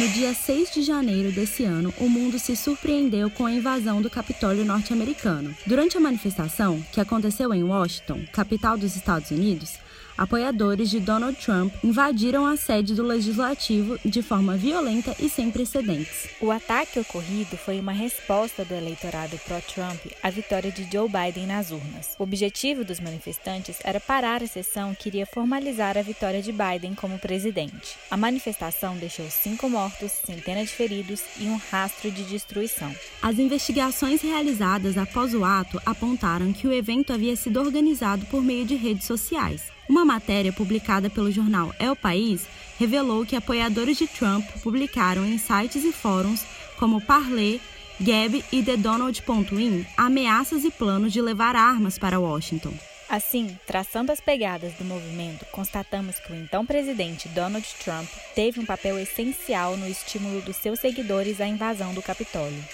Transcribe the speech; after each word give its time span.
No 0.00 0.08
dia 0.08 0.32
6 0.32 0.72
de 0.72 0.82
janeiro 0.82 1.30
desse 1.30 1.62
ano, 1.62 1.92
o 1.98 2.08
mundo 2.08 2.38
se 2.38 2.56
surpreendeu 2.56 3.28
com 3.28 3.44
a 3.44 3.52
invasão 3.52 4.00
do 4.00 4.08
Capitólio 4.08 4.64
norte-americano. 4.64 5.54
Durante 5.66 5.98
a 5.98 6.00
manifestação, 6.00 6.82
que 6.90 7.02
aconteceu 7.02 7.52
em 7.52 7.62
Washington, 7.62 8.24
capital 8.32 8.78
dos 8.78 8.96
Estados 8.96 9.30
Unidos, 9.30 9.74
apoiadores 10.20 10.90
de 10.90 11.00
Donald 11.00 11.34
Trump 11.38 11.72
invadiram 11.82 12.44
a 12.44 12.54
sede 12.54 12.94
do 12.94 13.02
legislativo 13.02 13.98
de 14.04 14.20
forma 14.20 14.54
violenta 14.54 15.16
e 15.18 15.30
sem 15.30 15.50
precedentes. 15.50 16.28
O 16.42 16.50
ataque 16.50 17.00
ocorrido 17.00 17.56
foi 17.56 17.80
uma 17.80 17.92
resposta 17.92 18.62
do 18.62 18.74
eleitorado 18.74 19.38
pró-Trump 19.46 19.98
à 20.22 20.28
vitória 20.28 20.70
de 20.70 20.86
Joe 20.92 21.08
Biden 21.08 21.46
nas 21.46 21.70
urnas. 21.70 22.14
O 22.18 22.22
objetivo 22.24 22.84
dos 22.84 23.00
manifestantes 23.00 23.78
era 23.82 23.98
parar 23.98 24.42
a 24.42 24.46
sessão 24.46 24.94
que 24.94 25.08
iria 25.08 25.24
formalizar 25.24 25.96
a 25.96 26.02
vitória 26.02 26.42
de 26.42 26.52
Biden 26.52 26.94
como 26.94 27.18
presidente. 27.18 27.96
A 28.10 28.16
manifestação 28.16 28.98
deixou 28.98 29.24
cinco 29.30 29.70
mortos, 29.70 30.12
centenas 30.12 30.68
de 30.68 30.74
feridos 30.74 31.22
e 31.38 31.44
um 31.44 31.58
rastro 31.70 32.10
de 32.10 32.24
destruição. 32.24 32.94
As 33.22 33.38
investigações 33.38 34.20
realizadas 34.20 34.98
após 34.98 35.32
o 35.32 35.46
ato 35.46 35.80
apontaram 35.86 36.52
que 36.52 36.66
o 36.66 36.72
evento 36.72 37.10
havia 37.10 37.34
sido 37.36 37.58
organizado 37.58 38.26
por 38.26 38.42
meio 38.42 38.66
de 38.66 38.74
redes 38.74 39.06
sociais. 39.06 39.79
Uma 39.90 40.04
matéria 40.04 40.52
publicada 40.52 41.10
pelo 41.10 41.32
jornal 41.32 41.74
El 41.76 41.96
País 41.96 42.42
revelou 42.78 43.26
que 43.26 43.34
apoiadores 43.34 43.98
de 43.98 44.06
Trump 44.06 44.48
publicaram 44.62 45.26
em 45.26 45.36
sites 45.36 45.84
e 45.84 45.90
fóruns 45.90 46.44
como 46.78 47.00
Parler, 47.00 47.58
Gab 47.98 48.44
e 48.52 48.62
TheDonald.in 48.62 49.84
ameaças 49.96 50.62
e 50.64 50.70
planos 50.70 51.12
de 51.12 51.20
levar 51.20 51.56
armas 51.56 51.98
para 51.98 52.20
Washington. 52.20 52.72
Assim, 53.08 53.58
traçando 53.66 54.12
as 54.12 54.20
pegadas 54.20 54.74
do 54.74 54.84
movimento, 54.84 55.44
constatamos 55.46 56.20
que 56.20 56.32
o 56.32 56.36
então 56.36 56.64
presidente 56.64 57.26
Donald 57.30 57.66
Trump 57.82 58.08
teve 58.36 58.60
um 58.60 58.64
papel 58.64 58.96
essencial 58.96 59.76
no 59.76 59.88
estímulo 59.88 60.40
dos 60.42 60.54
seus 60.54 60.78
seguidores 60.78 61.40
à 61.40 61.48
invasão 61.48 61.92
do 61.94 62.00
Capitólio. 62.00 62.64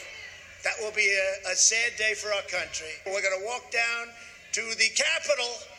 That 0.65 0.79
will 0.83 0.93
be 0.93 1.09
a, 1.47 1.53
a 1.53 1.57
sad 1.57 1.97
day 1.97 2.15
for 2.15 2.31
our 2.35 2.43
country. 2.43 2.93
We're 3.07 3.23
going 3.23 3.41
to 3.41 3.47
walk 3.47 3.73
down 3.73 4.09
to 4.53 4.77
the 4.77 4.91
Capitol 4.91 5.76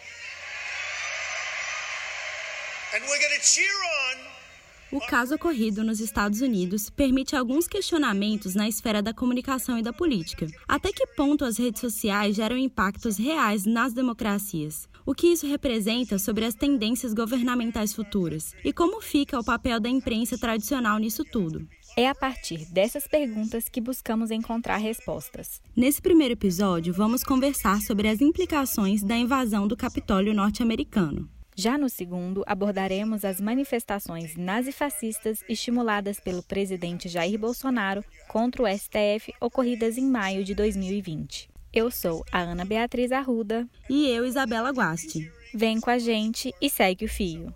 o 4.89 5.01
caso 5.01 5.35
ocorrido 5.35 5.83
nos 5.83 5.99
Estados 5.99 6.39
Unidos 6.39 6.89
permite 6.89 7.35
alguns 7.35 7.67
questionamentos 7.67 8.55
na 8.55 8.69
esfera 8.69 9.01
da 9.01 9.13
comunicação 9.13 9.77
e 9.77 9.81
da 9.81 9.91
política. 9.91 10.47
Até 10.65 10.93
que 10.93 11.05
ponto 11.07 11.43
as 11.43 11.57
redes 11.57 11.81
sociais 11.81 12.35
geram 12.35 12.57
impactos 12.57 13.17
reais 13.17 13.65
nas 13.65 13.93
democracias? 13.93 14.87
O 15.05 15.13
que 15.13 15.27
isso 15.27 15.45
representa 15.45 16.17
sobre 16.17 16.45
as 16.45 16.55
tendências 16.55 17.13
governamentais 17.13 17.93
futuras? 17.93 18.53
E 18.63 18.71
como 18.71 19.01
fica 19.01 19.37
o 19.37 19.43
papel 19.43 19.79
da 19.79 19.89
imprensa 19.89 20.37
tradicional 20.37 20.97
nisso 20.97 21.25
tudo? 21.25 21.67
É 21.97 22.07
a 22.07 22.15
partir 22.15 22.65
dessas 22.71 23.07
perguntas 23.07 23.67
que 23.67 23.81
buscamos 23.81 24.31
encontrar 24.31 24.77
respostas. 24.77 25.61
Nesse 25.75 26.01
primeiro 26.01 26.33
episódio, 26.33 26.93
vamos 26.93 27.23
conversar 27.23 27.81
sobre 27.81 28.07
as 28.07 28.21
implicações 28.21 29.03
da 29.03 29.17
invasão 29.17 29.67
do 29.67 29.75
Capitólio 29.75 30.33
norte-americano. 30.33 31.29
Já 31.59 31.75
no 31.75 31.89
segundo, 31.89 32.43
abordaremos 32.45 33.25
as 33.25 33.41
manifestações 33.41 34.35
nazifascistas 34.35 35.43
estimuladas 35.49 36.19
pelo 36.19 36.43
presidente 36.43 37.09
Jair 37.09 37.39
Bolsonaro 37.39 38.05
contra 38.27 38.61
o 38.61 38.67
STF 38.67 39.33
ocorridas 39.41 39.97
em 39.97 40.05
maio 40.05 40.43
de 40.43 40.53
2020. 40.53 41.49
Eu 41.73 41.89
sou 41.89 42.23
a 42.31 42.41
Ana 42.41 42.63
Beatriz 42.63 43.11
Arruda. 43.11 43.67
E 43.89 44.07
eu, 44.07 44.23
Isabela 44.23 44.69
Guasti. 44.69 45.31
Vem 45.51 45.79
com 45.79 45.89
a 45.89 45.97
gente 45.97 46.53
e 46.61 46.69
segue 46.69 47.05
o 47.05 47.09
fio. 47.09 47.51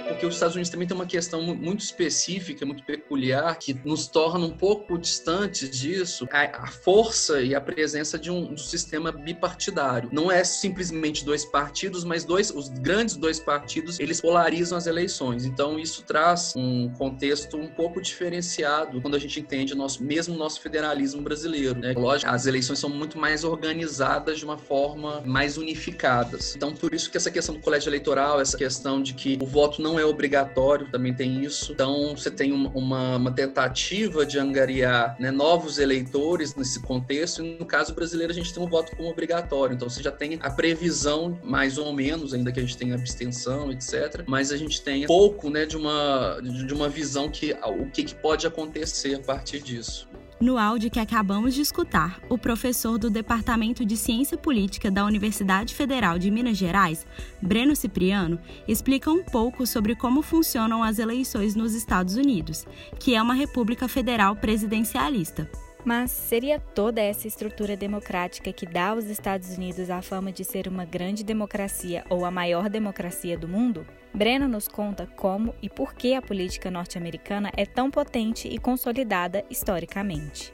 Porque 0.00 0.26
os 0.26 0.34
Estados 0.34 0.54
Unidos 0.54 0.70
também 0.70 0.86
tem 0.86 0.94
uma 0.94 1.06
questão 1.06 1.42
muito 1.42 1.80
específica, 1.80 2.64
muito 2.66 2.82
peculiar, 2.84 3.58
que 3.58 3.74
nos 3.84 4.06
torna 4.06 4.44
um 4.44 4.50
pouco 4.50 4.98
distantes 4.98 5.70
disso, 5.70 6.28
a, 6.30 6.64
a 6.64 6.66
força 6.66 7.40
e 7.40 7.54
a 7.54 7.60
presença 7.60 8.18
de 8.18 8.30
um, 8.30 8.52
um, 8.52 8.56
sistema 8.56 9.10
bipartidário. 9.10 10.08
Não 10.12 10.30
é 10.30 10.44
simplesmente 10.44 11.24
dois 11.24 11.44
partidos, 11.44 12.04
mas 12.04 12.24
dois, 12.24 12.50
os 12.50 12.68
grandes 12.68 13.16
dois 13.16 13.40
partidos, 13.40 13.98
eles 13.98 14.20
polarizam 14.20 14.76
as 14.76 14.86
eleições. 14.86 15.44
Então 15.44 15.78
isso 15.78 16.02
traz 16.02 16.54
um 16.56 16.90
contexto 16.90 17.56
um 17.56 17.68
pouco 17.68 18.00
diferenciado 18.00 19.00
quando 19.00 19.14
a 19.14 19.18
gente 19.18 19.40
entende 19.40 19.74
nosso, 19.74 20.02
mesmo 20.02 20.36
nosso 20.36 20.60
federalismo 20.60 21.22
brasileiro. 21.22 21.78
Né? 21.78 21.94
Lógico, 21.96 22.30
as 22.30 22.46
eleições 22.46 22.78
são 22.78 22.90
muito 22.90 23.18
mais 23.18 23.44
organizadas 23.44 24.38
de 24.38 24.44
uma 24.44 24.58
forma 24.58 25.22
mais 25.24 25.56
unificadas. 25.56 26.54
Então 26.56 26.74
por 26.74 26.94
isso 26.94 27.10
que 27.10 27.16
essa 27.16 27.30
questão 27.30 27.54
do 27.54 27.60
colégio 27.60 27.88
eleitoral, 27.88 28.40
essa 28.40 28.56
questão 28.56 29.02
de 29.02 29.14
que 29.14 29.38
o 29.40 29.46
voto 29.46 29.80
não 29.80 29.87
é 29.96 30.04
obrigatório, 30.04 30.90
também 30.90 31.14
tem 31.14 31.44
isso. 31.44 31.70
Então, 31.72 32.16
você 32.16 32.32
tem 32.32 32.50
uma, 32.50 33.16
uma 33.16 33.30
tentativa 33.30 34.26
de 34.26 34.40
angariar 34.40 35.16
né, 35.20 35.30
novos 35.30 35.78
eleitores 35.78 36.56
nesse 36.56 36.80
contexto, 36.80 37.44
e 37.44 37.56
no 37.56 37.64
caso 37.64 37.94
brasileiro 37.94 38.32
a 38.32 38.34
gente 38.34 38.52
tem 38.52 38.60
um 38.60 38.66
voto 38.66 38.96
como 38.96 39.08
obrigatório. 39.08 39.74
Então, 39.74 39.88
você 39.88 40.02
já 40.02 40.10
tem 40.10 40.36
a 40.42 40.50
previsão, 40.50 41.38
mais 41.44 41.78
ou 41.78 41.92
menos, 41.92 42.34
ainda 42.34 42.50
que 42.50 42.58
a 42.58 42.62
gente 42.62 42.76
tenha 42.76 42.96
abstenção, 42.96 43.70
etc. 43.70 44.24
Mas 44.26 44.50
a 44.50 44.56
gente 44.56 44.82
tem 44.82 45.06
pouco 45.06 45.48
né, 45.48 45.64
de, 45.64 45.76
uma, 45.76 46.40
de 46.42 46.74
uma 46.74 46.88
visão 46.88 47.28
que 47.28 47.52
o 47.64 47.86
que, 47.90 48.02
que 48.02 48.14
pode 48.14 48.46
acontecer 48.46 49.14
a 49.14 49.20
partir 49.20 49.60
disso. 49.60 50.07
No 50.40 50.56
áudio 50.56 50.88
que 50.88 51.00
acabamos 51.00 51.52
de 51.52 51.62
escutar, 51.62 52.20
o 52.28 52.38
professor 52.38 52.96
do 52.96 53.10
Departamento 53.10 53.84
de 53.84 53.96
Ciência 53.96 54.38
Política 54.38 54.88
da 54.88 55.04
Universidade 55.04 55.74
Federal 55.74 56.16
de 56.16 56.30
Minas 56.30 56.56
Gerais, 56.56 57.04
Breno 57.42 57.74
Cipriano, 57.74 58.38
explica 58.68 59.10
um 59.10 59.24
pouco 59.24 59.66
sobre 59.66 59.96
como 59.96 60.22
funcionam 60.22 60.80
as 60.80 61.00
eleições 61.00 61.56
nos 61.56 61.74
Estados 61.74 62.14
Unidos, 62.14 62.64
que 63.00 63.16
é 63.16 63.20
uma 63.20 63.34
república 63.34 63.88
federal 63.88 64.36
presidencialista. 64.36 65.50
Mas 65.84 66.12
seria 66.12 66.60
toda 66.60 67.00
essa 67.00 67.26
estrutura 67.26 67.76
democrática 67.76 68.52
que 68.52 68.64
dá 68.64 68.90
aos 68.90 69.06
Estados 69.06 69.56
Unidos 69.56 69.90
a 69.90 70.00
fama 70.02 70.30
de 70.30 70.44
ser 70.44 70.68
uma 70.68 70.84
grande 70.84 71.24
democracia 71.24 72.04
ou 72.08 72.24
a 72.24 72.30
maior 72.30 72.68
democracia 72.68 73.36
do 73.36 73.48
mundo? 73.48 73.84
Breno 74.14 74.48
nos 74.48 74.66
conta 74.66 75.06
como 75.06 75.54
e 75.62 75.68
por 75.68 75.94
que 75.94 76.14
a 76.14 76.22
política 76.22 76.70
norte-americana 76.70 77.50
é 77.56 77.66
tão 77.66 77.90
potente 77.90 78.48
e 78.48 78.58
consolidada 78.58 79.44
historicamente 79.50 80.52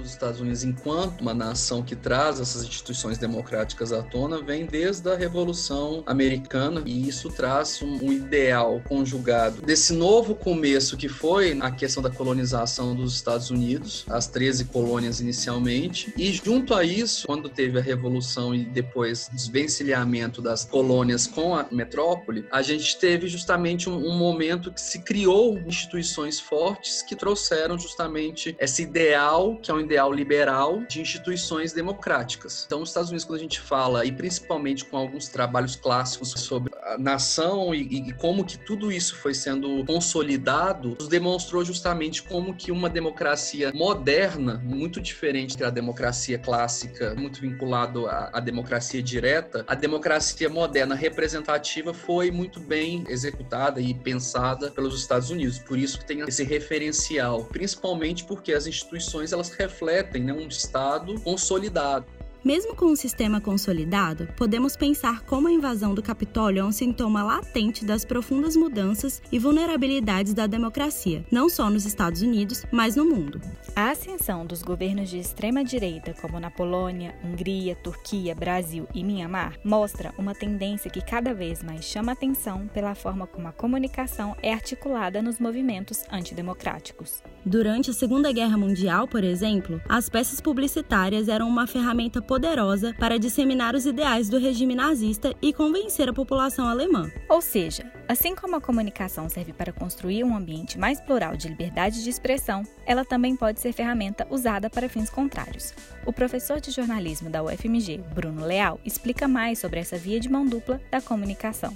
os 0.00 0.10
Estados 0.10 0.40
Unidos, 0.40 0.64
enquanto 0.64 1.20
uma 1.20 1.34
nação 1.34 1.82
que 1.82 1.96
traz 1.96 2.40
essas 2.40 2.62
instituições 2.62 3.18
democráticas 3.18 3.92
à 3.92 4.02
tona, 4.02 4.42
vem 4.42 4.66
desde 4.66 5.08
a 5.10 5.16
Revolução 5.16 6.02
Americana. 6.06 6.82
E 6.84 7.08
isso 7.08 7.30
traz 7.30 7.80
um, 7.82 8.06
um 8.06 8.12
ideal 8.12 8.80
conjugado 8.88 9.62
desse 9.62 9.92
novo 9.92 10.34
começo 10.34 10.96
que 10.96 11.08
foi 11.08 11.58
a 11.60 11.70
questão 11.70 12.02
da 12.02 12.10
colonização 12.10 12.94
dos 12.94 13.14
Estados 13.14 13.50
Unidos, 13.50 14.04
as 14.08 14.26
13 14.26 14.66
colônias 14.66 15.20
inicialmente, 15.20 16.12
e 16.16 16.32
junto 16.32 16.74
a 16.74 16.84
isso, 16.84 17.26
quando 17.26 17.48
teve 17.48 17.78
a 17.78 17.82
Revolução 17.82 18.54
e 18.54 18.64
depois 18.64 19.28
desvencilhamento 19.32 20.42
das 20.42 20.64
colônias 20.64 21.26
com 21.26 21.54
a 21.54 21.66
metrópole, 21.70 22.46
a 22.50 22.62
gente 22.62 22.96
teve 22.98 23.28
justamente 23.28 23.88
um, 23.88 23.96
um 23.96 24.16
momento 24.16 24.72
que 24.72 24.80
se 24.80 25.00
criou 25.00 25.58
instituições 25.58 26.40
fortes 26.40 27.02
que 27.02 27.16
trouxeram 27.16 27.78
justamente 27.78 28.56
esse 28.58 28.82
ideal, 28.82 29.56
que 29.56 29.70
é 29.70 29.74
um 29.78 29.80
ideal 29.80 30.12
liberal 30.12 30.82
de 30.88 31.00
instituições 31.00 31.72
democráticas. 31.72 32.64
Então, 32.66 32.80
nos 32.80 32.90
Estados 32.90 33.10
Unidos, 33.10 33.24
quando 33.24 33.38
a 33.38 33.42
gente 33.42 33.60
fala, 33.60 34.04
e 34.04 34.12
principalmente 34.12 34.84
com 34.84 34.96
alguns 34.96 35.28
trabalhos 35.28 35.76
clássicos 35.76 36.30
sobre 36.30 36.67
nação 36.98 37.74
e, 37.74 38.08
e 38.08 38.12
como 38.12 38.44
que 38.44 38.58
tudo 38.58 38.90
isso 38.90 39.16
foi 39.16 39.34
sendo 39.34 39.84
consolidado, 39.84 40.96
demonstrou 41.08 41.64
justamente 41.64 42.22
como 42.22 42.54
que 42.54 42.70
uma 42.70 42.88
democracia 42.88 43.72
moderna, 43.74 44.60
muito 44.64 45.00
diferente 45.00 45.56
da 45.56 45.70
democracia 45.70 46.38
clássica, 46.38 47.14
muito 47.14 47.40
vinculado 47.40 48.06
à, 48.06 48.30
à 48.32 48.40
democracia 48.40 49.02
direta, 49.02 49.64
a 49.66 49.74
democracia 49.74 50.48
moderna 50.48 50.94
representativa 50.94 51.92
foi 51.92 52.30
muito 52.30 52.60
bem 52.60 53.04
executada 53.08 53.80
e 53.80 53.92
pensada 53.94 54.70
pelos 54.70 54.98
Estados 54.98 55.30
Unidos. 55.30 55.58
Por 55.58 55.78
isso 55.78 55.98
que 55.98 56.06
tem 56.06 56.20
esse 56.20 56.44
referencial, 56.44 57.44
principalmente 57.44 58.24
porque 58.24 58.52
as 58.52 58.66
instituições 58.66 59.32
elas 59.32 59.50
refletem 59.50 59.88
refletem 59.88 60.22
né, 60.22 60.32
um 60.32 60.48
Estado 60.48 61.20
consolidado. 61.20 62.06
Mesmo 62.44 62.76
com 62.76 62.86
um 62.86 62.96
sistema 62.96 63.40
consolidado, 63.40 64.28
podemos 64.36 64.76
pensar 64.76 65.22
como 65.22 65.48
a 65.48 65.52
invasão 65.52 65.92
do 65.92 66.02
Capitólio 66.02 66.60
é 66.60 66.64
um 66.64 66.70
sintoma 66.70 67.22
latente 67.22 67.84
das 67.84 68.04
profundas 68.04 68.54
mudanças 68.54 69.20
e 69.32 69.40
vulnerabilidades 69.40 70.32
da 70.32 70.46
democracia, 70.46 71.24
não 71.32 71.48
só 71.48 71.68
nos 71.68 71.84
Estados 71.84 72.22
Unidos, 72.22 72.64
mas 72.70 72.94
no 72.94 73.04
mundo. 73.04 73.40
A 73.74 73.90
ascensão 73.90 74.46
dos 74.46 74.62
governos 74.62 75.10
de 75.10 75.18
extrema-direita, 75.18 76.14
como 76.20 76.38
na 76.38 76.50
Polônia, 76.50 77.14
Hungria, 77.24 77.74
Turquia, 77.74 78.36
Brasil 78.36 78.86
e 78.94 79.02
Mianmar, 79.02 79.58
mostra 79.64 80.14
uma 80.16 80.34
tendência 80.34 80.90
que 80.90 81.02
cada 81.02 81.34
vez 81.34 81.62
mais 81.62 81.84
chama 81.84 82.12
atenção 82.12 82.68
pela 82.68 82.94
forma 82.94 83.26
como 83.26 83.48
a 83.48 83.52
comunicação 83.52 84.36
é 84.40 84.52
articulada 84.52 85.20
nos 85.20 85.40
movimentos 85.40 86.04
antidemocráticos. 86.10 87.20
Durante 87.48 87.88
a 87.88 87.94
Segunda 87.94 88.30
Guerra 88.30 88.58
Mundial, 88.58 89.08
por 89.08 89.24
exemplo, 89.24 89.80
as 89.88 90.06
peças 90.10 90.38
publicitárias 90.38 91.28
eram 91.28 91.48
uma 91.48 91.66
ferramenta 91.66 92.20
poderosa 92.20 92.94
para 92.98 93.18
disseminar 93.18 93.74
os 93.74 93.86
ideais 93.86 94.28
do 94.28 94.36
regime 94.36 94.74
nazista 94.74 95.34
e 95.40 95.50
convencer 95.50 96.10
a 96.10 96.12
população 96.12 96.68
alemã. 96.68 97.10
Ou 97.26 97.40
seja, 97.40 97.90
assim 98.06 98.34
como 98.34 98.56
a 98.56 98.60
comunicação 98.60 99.30
serve 99.30 99.54
para 99.54 99.72
construir 99.72 100.24
um 100.24 100.36
ambiente 100.36 100.78
mais 100.78 101.00
plural 101.00 101.38
de 101.38 101.48
liberdade 101.48 102.04
de 102.04 102.10
expressão, 102.10 102.64
ela 102.84 103.02
também 103.02 103.34
pode 103.34 103.60
ser 103.60 103.72
ferramenta 103.72 104.26
usada 104.28 104.68
para 104.68 104.86
fins 104.86 105.08
contrários. 105.08 105.72
O 106.04 106.12
professor 106.12 106.60
de 106.60 106.70
jornalismo 106.70 107.30
da 107.30 107.42
UFMG, 107.42 108.02
Bruno 108.14 108.44
Leal, 108.44 108.78
explica 108.84 109.26
mais 109.26 109.58
sobre 109.58 109.80
essa 109.80 109.96
via 109.96 110.20
de 110.20 110.28
mão 110.28 110.44
dupla 110.44 110.78
da 110.90 111.00
comunicação. 111.00 111.74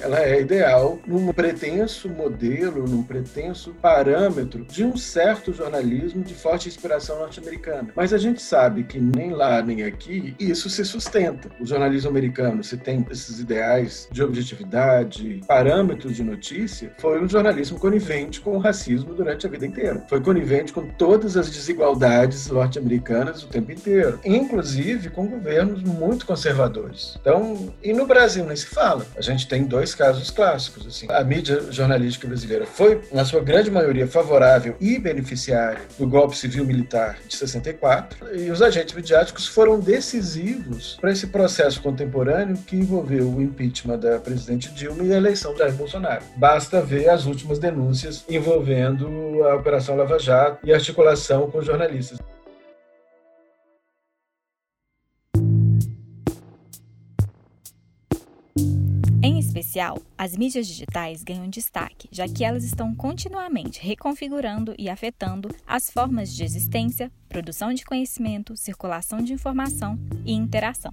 Ela 0.00 0.20
é 0.20 0.40
ideal 0.40 0.98
num 1.06 1.32
pretenso 1.32 2.08
modelo, 2.08 2.86
num 2.88 3.02
pretenso 3.02 3.74
parâmetro 3.80 4.64
de 4.64 4.84
um 4.84 4.96
certo 4.96 5.52
jornalismo 5.52 6.22
de 6.24 6.34
forte 6.34 6.68
inspiração 6.68 7.18
norte-americana. 7.18 7.90
Mas 7.94 8.12
a 8.12 8.18
gente 8.18 8.42
sabe 8.42 8.84
que 8.84 9.00
nem 9.00 9.30
lá 9.30 9.62
nem 9.62 9.84
aqui 9.84 10.34
isso 10.38 10.68
se 10.68 10.84
sustenta. 10.84 11.50
O 11.60 11.66
jornalismo 11.66 12.10
americano, 12.10 12.64
se 12.64 12.76
tem 12.76 13.06
esses 13.10 13.38
ideais 13.38 14.08
de 14.10 14.22
objetividade, 14.22 15.40
parâmetros 15.46 16.16
de 16.16 16.24
notícia, 16.24 16.92
foi 16.98 17.22
um 17.22 17.28
jornalismo 17.28 17.78
conivente 17.78 18.40
com 18.40 18.56
o 18.56 18.58
racismo 18.58 19.14
durante 19.14 19.46
a 19.46 19.50
vida 19.50 19.66
inteira. 19.66 20.04
Foi 20.08 20.20
conivente 20.20 20.72
com 20.72 20.86
todas 20.86 21.36
as 21.36 21.48
desigualdades 21.50 22.48
norte-americanas 22.48 23.42
o 23.42 23.48
tempo 23.48 23.70
inteiro, 23.70 24.18
inclusive 24.24 25.10
com 25.10 25.26
governos 25.26 25.82
muito 25.82 26.26
conservadores. 26.26 27.16
Então, 27.20 27.72
e 27.82 27.92
no 27.92 28.06
Brasil 28.06 28.44
nem 28.44 28.56
se 28.56 28.66
fala. 28.66 29.06
A 29.16 29.20
gente 29.20 29.46
tem 29.46 29.61
dois 29.64 29.94
casos 29.94 30.30
clássicos. 30.30 30.86
Assim. 30.86 31.06
A 31.10 31.22
mídia 31.24 31.60
jornalística 31.70 32.26
brasileira 32.26 32.66
foi, 32.66 33.02
na 33.12 33.24
sua 33.24 33.40
grande 33.40 33.70
maioria, 33.70 34.06
favorável 34.06 34.76
e 34.80 34.98
beneficiária 34.98 35.80
do 35.98 36.06
golpe 36.06 36.36
civil-militar 36.36 37.18
de 37.26 37.36
64, 37.36 38.36
e 38.36 38.50
os 38.50 38.62
agentes 38.62 38.94
midiáticos 38.94 39.46
foram 39.46 39.78
decisivos 39.78 40.96
para 41.00 41.10
esse 41.10 41.26
processo 41.26 41.80
contemporâneo 41.80 42.56
que 42.66 42.76
envolveu 42.76 43.28
o 43.28 43.42
impeachment 43.42 43.98
da 43.98 44.18
presidente 44.18 44.70
Dilma 44.70 45.02
e 45.04 45.12
a 45.12 45.16
eleição 45.16 45.52
de 45.52 45.58
Jair 45.58 45.74
Bolsonaro. 45.74 46.22
Basta 46.36 46.80
ver 46.80 47.08
as 47.08 47.26
últimas 47.26 47.58
denúncias 47.58 48.24
envolvendo 48.28 49.42
a 49.44 49.54
Operação 49.54 49.96
Lava 49.96 50.18
Jato 50.18 50.58
e 50.64 50.72
articulação 50.72 51.50
com 51.50 51.62
jornalistas. 51.62 52.18
As 60.18 60.36
mídias 60.36 60.66
digitais 60.66 61.22
ganham 61.22 61.48
destaque, 61.48 62.08
já 62.10 62.28
que 62.28 62.44
elas 62.44 62.64
estão 62.64 62.94
continuamente 62.94 63.80
reconfigurando 63.80 64.74
e 64.78 64.88
afetando 64.88 65.48
as 65.66 65.90
formas 65.90 66.32
de 66.34 66.44
existência, 66.44 67.10
produção 67.28 67.72
de 67.72 67.84
conhecimento, 67.84 68.56
circulação 68.56 69.22
de 69.22 69.32
informação 69.32 69.98
e 70.24 70.32
interação. 70.32 70.92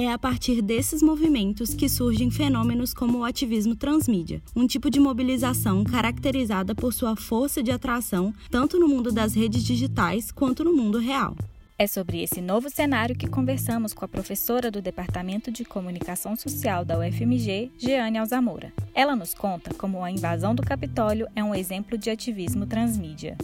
É 0.00 0.12
a 0.12 0.18
partir 0.18 0.62
desses 0.62 1.02
movimentos 1.02 1.74
que 1.74 1.88
surgem 1.88 2.30
fenômenos 2.30 2.94
como 2.94 3.18
o 3.18 3.24
ativismo 3.24 3.74
transmídia, 3.74 4.40
um 4.54 4.64
tipo 4.64 4.88
de 4.88 5.00
mobilização 5.00 5.82
caracterizada 5.82 6.72
por 6.72 6.92
sua 6.92 7.16
força 7.16 7.62
de 7.64 7.72
atração 7.72 8.32
tanto 8.48 8.78
no 8.78 8.86
mundo 8.86 9.10
das 9.10 9.34
redes 9.34 9.64
digitais 9.64 10.30
quanto 10.30 10.62
no 10.62 10.72
mundo 10.72 10.98
real. 10.98 11.36
É 11.80 11.86
sobre 11.86 12.24
esse 12.24 12.40
novo 12.40 12.68
cenário 12.68 13.14
que 13.14 13.28
conversamos 13.28 13.94
com 13.94 14.04
a 14.04 14.08
professora 14.08 14.68
do 14.68 14.82
Departamento 14.82 15.48
de 15.48 15.64
Comunicação 15.64 16.34
Social 16.34 16.84
da 16.84 16.98
UFMG, 16.98 17.70
Jeane 17.78 18.18
Alzamora. 18.18 18.72
Ela 18.92 19.14
nos 19.14 19.32
conta 19.32 19.72
como 19.72 20.02
a 20.02 20.10
invasão 20.10 20.56
do 20.56 20.62
Capitólio 20.64 21.28
é 21.36 21.44
um 21.44 21.54
exemplo 21.54 21.96
de 21.96 22.10
ativismo 22.10 22.66
transmídia. 22.66 23.38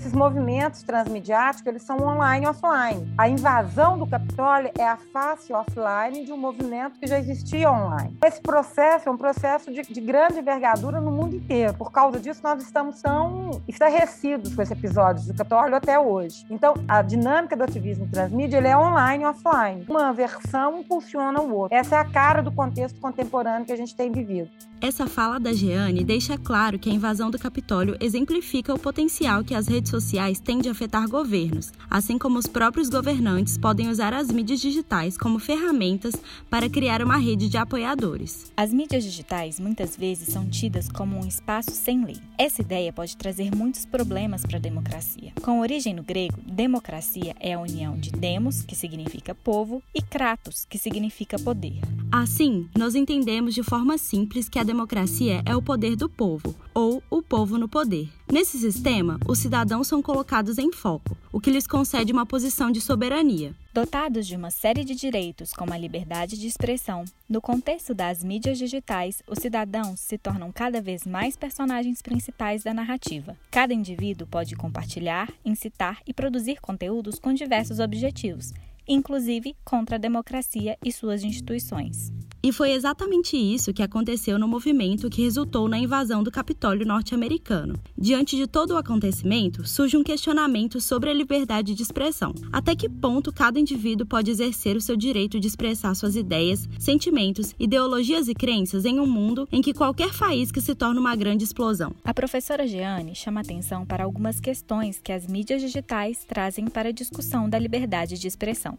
Esses 0.00 0.14
movimentos 0.14 0.82
transmediáticos, 0.82 1.66
eles 1.66 1.82
são 1.82 1.98
online 1.98 2.46
e 2.46 2.48
offline. 2.48 3.12
A 3.18 3.28
invasão 3.28 3.98
do 3.98 4.06
Capitólio 4.06 4.70
é 4.78 4.88
a 4.88 4.96
face 4.96 5.52
offline 5.52 6.24
de 6.24 6.32
um 6.32 6.38
movimento 6.38 6.98
que 6.98 7.06
já 7.06 7.18
existia 7.18 7.70
online. 7.70 8.16
Esse 8.24 8.40
processo 8.40 9.10
é 9.10 9.12
um 9.12 9.16
processo 9.18 9.70
de, 9.70 9.82
de 9.82 10.00
grande 10.00 10.38
envergadura 10.38 11.02
no 11.02 11.10
mundo 11.10 11.36
inteiro. 11.36 11.74
Por 11.74 11.92
causa 11.92 12.18
disso, 12.18 12.40
nós 12.42 12.62
estamos 12.62 13.02
tão 13.02 13.60
estarrecidos 13.68 14.54
com 14.54 14.62
esse 14.62 14.72
episódio 14.72 15.26
do 15.26 15.34
Capitólio 15.34 15.76
até 15.76 15.98
hoje. 15.98 16.46
Então, 16.48 16.72
a 16.88 17.02
dinâmica 17.02 17.54
do 17.54 17.64
ativismo 17.64 18.08
transmídia 18.10 18.56
ele 18.56 18.68
é 18.68 18.76
online 18.78 19.24
e 19.24 19.26
offline. 19.26 19.84
Uma 19.86 20.14
versão 20.14 20.80
impulsiona 20.80 21.42
o 21.42 21.54
outro. 21.54 21.76
Essa 21.76 21.96
é 21.96 21.98
a 21.98 22.06
cara 22.06 22.42
do 22.42 22.50
contexto 22.50 22.98
contemporâneo 22.98 23.66
que 23.66 23.72
a 23.72 23.76
gente 23.76 23.94
tem 23.94 24.10
vivido. 24.10 24.48
Essa 24.82 25.06
fala 25.06 25.38
da 25.38 25.52
Jeane 25.52 26.02
deixa 26.02 26.38
claro 26.38 26.78
que 26.78 26.88
a 26.88 26.92
invasão 26.92 27.30
do 27.30 27.38
Capitólio 27.38 27.98
exemplifica 28.00 28.72
o 28.72 28.78
potencial 28.78 29.44
que 29.44 29.54
as 29.54 29.68
redes 29.68 29.90
sociais 29.90 30.40
têm 30.40 30.58
de 30.58 30.70
afetar 30.70 31.06
governos, 31.06 31.70
assim 31.90 32.16
como 32.16 32.38
os 32.38 32.46
próprios 32.46 32.88
governantes 32.88 33.58
podem 33.58 33.90
usar 33.90 34.14
as 34.14 34.30
mídias 34.30 34.58
digitais 34.58 35.18
como 35.18 35.38
ferramentas 35.38 36.14
para 36.48 36.66
criar 36.66 37.02
uma 37.02 37.18
rede 37.18 37.46
de 37.46 37.58
apoiadores. 37.58 38.50
As 38.56 38.72
mídias 38.72 39.04
digitais 39.04 39.60
muitas 39.60 39.94
vezes 39.94 40.32
são 40.32 40.48
tidas 40.48 40.88
como 40.88 41.18
um 41.18 41.28
espaço 41.28 41.72
sem 41.72 42.02
lei. 42.02 42.16
Essa 42.38 42.62
ideia 42.62 42.90
pode 42.90 43.18
trazer 43.18 43.54
muitos 43.54 43.84
problemas 43.84 44.46
para 44.46 44.56
a 44.56 44.60
democracia. 44.60 45.34
Com 45.42 45.60
origem 45.60 45.92
no 45.92 46.02
grego, 46.02 46.40
democracia 46.46 47.34
é 47.38 47.52
a 47.52 47.60
união 47.60 47.98
de 47.98 48.10
demos, 48.12 48.62
que 48.62 48.74
significa 48.74 49.34
povo, 49.34 49.82
e 49.94 50.00
kratos, 50.00 50.64
que 50.64 50.78
significa 50.78 51.38
poder. 51.38 51.82
Assim, 52.12 52.68
nós 52.76 52.96
entendemos 52.96 53.54
de 53.54 53.62
forma 53.62 53.96
simples 53.96 54.48
que 54.48 54.58
a 54.58 54.64
democracia 54.64 55.42
é 55.46 55.54
o 55.54 55.62
poder 55.62 55.94
do 55.94 56.08
povo, 56.08 56.56
ou 56.74 57.00
o 57.08 57.22
povo 57.22 57.56
no 57.56 57.68
poder. 57.68 58.08
Nesse 58.30 58.58
sistema, 58.58 59.16
os 59.28 59.38
cidadãos 59.38 59.86
são 59.86 60.02
colocados 60.02 60.58
em 60.58 60.72
foco, 60.72 61.16
o 61.32 61.40
que 61.40 61.52
lhes 61.52 61.68
concede 61.68 62.12
uma 62.12 62.26
posição 62.26 62.72
de 62.72 62.80
soberania. 62.80 63.54
Dotados 63.72 64.26
de 64.26 64.34
uma 64.34 64.50
série 64.50 64.82
de 64.82 64.96
direitos, 64.96 65.52
como 65.52 65.72
a 65.72 65.78
liberdade 65.78 66.36
de 66.36 66.48
expressão, 66.48 67.04
no 67.28 67.40
contexto 67.40 67.94
das 67.94 68.24
mídias 68.24 68.58
digitais, 68.58 69.22
os 69.28 69.38
cidadãos 69.38 70.00
se 70.00 70.18
tornam 70.18 70.50
cada 70.50 70.82
vez 70.82 71.06
mais 71.06 71.36
personagens 71.36 72.02
principais 72.02 72.64
da 72.64 72.74
narrativa. 72.74 73.36
Cada 73.52 73.72
indivíduo 73.72 74.26
pode 74.26 74.56
compartilhar, 74.56 75.32
incitar 75.44 76.00
e 76.04 76.12
produzir 76.12 76.60
conteúdos 76.60 77.20
com 77.20 77.32
diversos 77.32 77.78
objetivos, 77.78 78.52
inclusive 78.92 79.56
contra 79.64 79.96
a 79.96 79.98
democracia 79.98 80.76
e 80.84 80.90
suas 80.90 81.22
instituições. 81.22 82.12
E 82.42 82.52
foi 82.52 82.72
exatamente 82.72 83.36
isso 83.36 83.72
que 83.72 83.82
aconteceu 83.82 84.38
no 84.38 84.48
movimento 84.48 85.10
que 85.10 85.22
resultou 85.22 85.68
na 85.68 85.78
invasão 85.78 86.22
do 86.22 86.30
Capitólio 86.30 86.86
norte-americano. 86.86 87.78
Diante 87.96 88.34
de 88.34 88.46
todo 88.46 88.70
o 88.70 88.76
acontecimento, 88.78 89.68
surge 89.68 89.96
um 89.96 90.02
questionamento 90.02 90.80
sobre 90.80 91.10
a 91.10 91.14
liberdade 91.14 91.74
de 91.74 91.82
expressão. 91.82 92.34
Até 92.50 92.74
que 92.74 92.88
ponto 92.88 93.30
cada 93.30 93.60
indivíduo 93.60 94.06
pode 94.06 94.30
exercer 94.30 94.74
o 94.74 94.80
seu 94.80 94.96
direito 94.96 95.38
de 95.38 95.48
expressar 95.48 95.94
suas 95.94 96.16
ideias, 96.16 96.66
sentimentos, 96.78 97.54
ideologias 97.58 98.26
e 98.26 98.34
crenças 98.34 98.86
em 98.86 98.98
um 98.98 99.06
mundo 99.06 99.46
em 99.52 99.60
que 99.60 99.74
qualquer 99.74 100.10
faísca 100.10 100.62
se 100.62 100.74
torna 100.74 100.98
uma 100.98 101.14
grande 101.14 101.44
explosão? 101.44 101.94
A 102.02 102.14
professora 102.14 102.66
Jeane 102.66 103.14
chama 103.14 103.40
atenção 103.40 103.84
para 103.84 104.04
algumas 104.04 104.40
questões 104.40 104.98
que 104.98 105.12
as 105.12 105.26
mídias 105.26 105.60
digitais 105.60 106.24
trazem 106.24 106.66
para 106.66 106.88
a 106.88 106.92
discussão 106.92 107.50
da 107.50 107.58
liberdade 107.58 108.18
de 108.18 108.26
expressão 108.26 108.78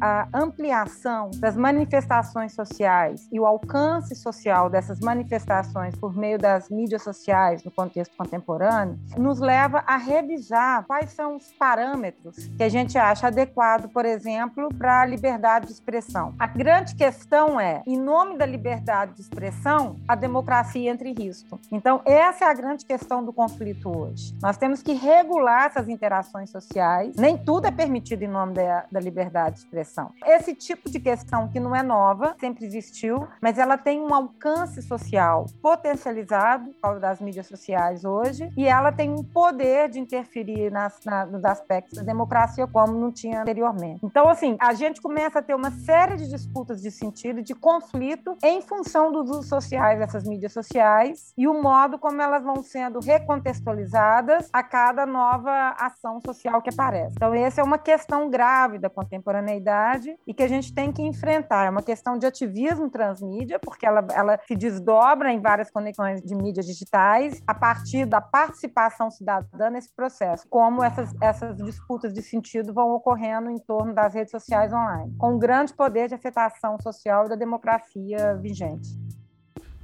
a 0.00 0.28
ampliação 0.32 1.30
das 1.36 1.56
manifestações 1.56 2.52
sociais 2.52 3.28
e 3.32 3.40
o 3.40 3.46
alcance 3.46 4.14
social 4.14 4.68
dessas 4.68 5.00
manifestações 5.00 5.94
por 5.94 6.16
meio 6.16 6.38
das 6.38 6.68
mídias 6.68 7.02
sociais 7.02 7.64
no 7.64 7.70
contexto 7.70 8.16
contemporâneo 8.16 8.98
nos 9.16 9.40
leva 9.40 9.82
a 9.86 9.96
revisar 9.96 10.84
quais 10.86 11.10
são 11.10 11.36
os 11.36 11.52
parâmetros 11.52 12.36
que 12.56 12.62
a 12.62 12.68
gente 12.68 12.96
acha 12.96 13.26
adequado, 13.26 13.88
por 13.88 14.04
exemplo, 14.04 14.68
para 14.74 15.00
a 15.00 15.06
liberdade 15.06 15.66
de 15.66 15.72
expressão. 15.72 16.34
A 16.38 16.46
grande 16.46 16.94
questão 16.94 17.58
é, 17.58 17.82
em 17.86 17.98
nome 17.98 18.36
da 18.36 18.46
liberdade 18.46 19.14
de 19.14 19.22
expressão, 19.22 19.96
a 20.06 20.14
democracia 20.14 20.90
entra 20.90 21.08
em 21.08 21.14
risco. 21.14 21.58
Então, 21.70 22.00
essa 22.04 22.44
é 22.44 22.48
a 22.48 22.54
grande 22.54 22.84
questão 22.84 23.24
do 23.24 23.32
conflito 23.32 23.88
hoje. 23.96 24.34
Nós 24.42 24.56
temos 24.56 24.82
que 24.82 24.92
regular 24.92 25.66
essas 25.66 25.88
interações 25.88 26.50
sociais. 26.50 27.16
Nem 27.16 27.36
tudo 27.36 27.66
é 27.66 27.70
permitido 27.70 28.22
em 28.22 28.28
nome 28.28 28.54
da, 28.54 28.84
da 28.90 29.00
liberdade 29.00 29.56
de 29.56 29.60
expressão 29.60 29.79
expressão. 29.80 30.12
Esse 30.24 30.54
tipo 30.54 30.90
de 30.90 31.00
questão 31.00 31.48
que 31.48 31.58
não 31.58 31.74
é 31.74 31.82
nova, 31.82 32.36
sempre 32.38 32.64
existiu, 32.64 33.26
mas 33.40 33.58
ela 33.58 33.76
tem 33.76 34.00
um 34.00 34.14
alcance 34.14 34.82
social 34.82 35.46
potencializado 35.62 36.70
por 36.72 36.80
causa 36.80 37.00
das 37.00 37.20
mídias 37.20 37.46
sociais 37.46 38.04
hoje, 38.04 38.50
e 38.56 38.66
ela 38.66 38.92
tem 38.92 39.10
um 39.10 39.22
poder 39.22 39.88
de 39.88 39.98
interferir 39.98 40.70
nas, 40.70 40.98
na, 41.04 41.26
nos 41.26 41.44
aspectos 41.44 41.98
da 41.98 42.04
democracia 42.04 42.66
como 42.66 42.92
não 42.92 43.10
tinha 43.10 43.42
anteriormente. 43.42 44.00
Então, 44.04 44.28
assim, 44.28 44.56
a 44.60 44.74
gente 44.74 45.00
começa 45.00 45.38
a 45.38 45.42
ter 45.42 45.54
uma 45.54 45.70
série 45.70 46.16
de 46.16 46.28
disputas 46.28 46.80
de 46.80 46.90
sentido, 46.90 47.42
de 47.42 47.54
conflito, 47.54 48.36
em 48.42 48.60
função 48.60 49.10
dos 49.10 49.30
usos 49.30 49.48
sociais 49.48 49.98
dessas 49.98 50.24
mídias 50.24 50.52
sociais 50.52 51.32
e 51.36 51.48
o 51.48 51.62
modo 51.62 51.98
como 51.98 52.20
elas 52.20 52.42
vão 52.42 52.62
sendo 52.62 53.00
recontextualizadas 53.00 54.48
a 54.52 54.62
cada 54.62 55.06
nova 55.06 55.74
ação 55.78 56.20
social 56.24 56.60
que 56.60 56.70
aparece. 56.70 57.14
Então, 57.16 57.34
essa 57.34 57.60
é 57.60 57.64
uma 57.64 57.78
questão 57.78 58.28
grave 58.28 58.78
da 58.78 58.90
contemporaneidade 58.90 59.69
realidade 59.70 60.18
e 60.26 60.34
que 60.34 60.42
a 60.42 60.48
gente 60.48 60.74
tem 60.74 60.92
que 60.92 61.02
enfrentar. 61.02 61.66
É 61.66 61.70
uma 61.70 61.82
questão 61.82 62.18
de 62.18 62.26
ativismo 62.26 62.90
transmídia, 62.90 63.58
porque 63.58 63.86
ela, 63.86 64.06
ela 64.12 64.38
se 64.46 64.56
desdobra 64.56 65.32
em 65.32 65.40
várias 65.40 65.70
conexões 65.70 66.20
de 66.20 66.34
mídias 66.34 66.66
digitais 66.66 67.40
a 67.46 67.54
partir 67.54 68.04
da 68.04 68.20
participação 68.20 69.10
cidadã 69.10 69.70
nesse 69.70 69.94
processo, 69.94 70.46
como 70.48 70.82
essas, 70.82 71.14
essas 71.20 71.56
disputas 71.56 72.12
de 72.12 72.22
sentido 72.22 72.74
vão 72.74 72.90
ocorrendo 72.90 73.50
em 73.50 73.58
torno 73.58 73.94
das 73.94 74.14
redes 74.14 74.30
sociais 74.30 74.72
online, 74.72 75.14
com 75.18 75.34
um 75.34 75.38
grande 75.38 75.72
poder 75.72 76.08
de 76.08 76.14
afetação 76.14 76.76
social 76.80 77.28
da 77.28 77.36
democracia 77.36 78.36
vigente. 78.36 78.98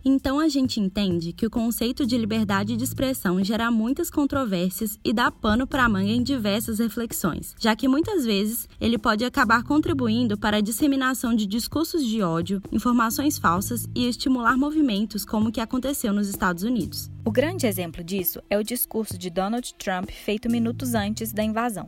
Então 0.08 0.38
a 0.38 0.48
gente 0.48 0.78
entende 0.78 1.32
que 1.32 1.44
o 1.44 1.50
conceito 1.50 2.06
de 2.06 2.16
liberdade 2.16 2.76
de 2.76 2.84
expressão 2.84 3.42
gera 3.42 3.72
muitas 3.72 4.08
controvérsias 4.08 4.96
e 5.04 5.12
dá 5.12 5.32
pano 5.32 5.66
para 5.66 5.82
a 5.82 5.88
manga 5.88 6.12
em 6.12 6.22
diversas 6.22 6.78
reflexões, 6.78 7.56
já 7.58 7.74
que 7.74 7.88
muitas 7.88 8.24
vezes 8.24 8.68
ele 8.80 8.98
pode 8.98 9.24
acabar 9.24 9.64
contribuindo 9.64 10.38
para 10.38 10.58
a 10.58 10.60
disseminação 10.60 11.34
de 11.34 11.44
discursos 11.44 12.06
de 12.06 12.22
ódio, 12.22 12.62
informações 12.70 13.36
falsas 13.36 13.88
e 13.96 14.06
estimular 14.06 14.56
movimentos 14.56 15.24
como 15.24 15.48
o 15.48 15.52
que 15.52 15.60
aconteceu 15.60 16.12
nos 16.12 16.28
Estados 16.28 16.62
Unidos. 16.62 17.10
O 17.24 17.32
grande 17.32 17.66
exemplo 17.66 18.04
disso 18.04 18.40
é 18.48 18.56
o 18.56 18.62
discurso 18.62 19.18
de 19.18 19.28
Donald 19.28 19.74
Trump 19.74 20.10
feito 20.10 20.48
minutos 20.48 20.94
antes 20.94 21.32
da 21.32 21.42
invasão. 21.42 21.84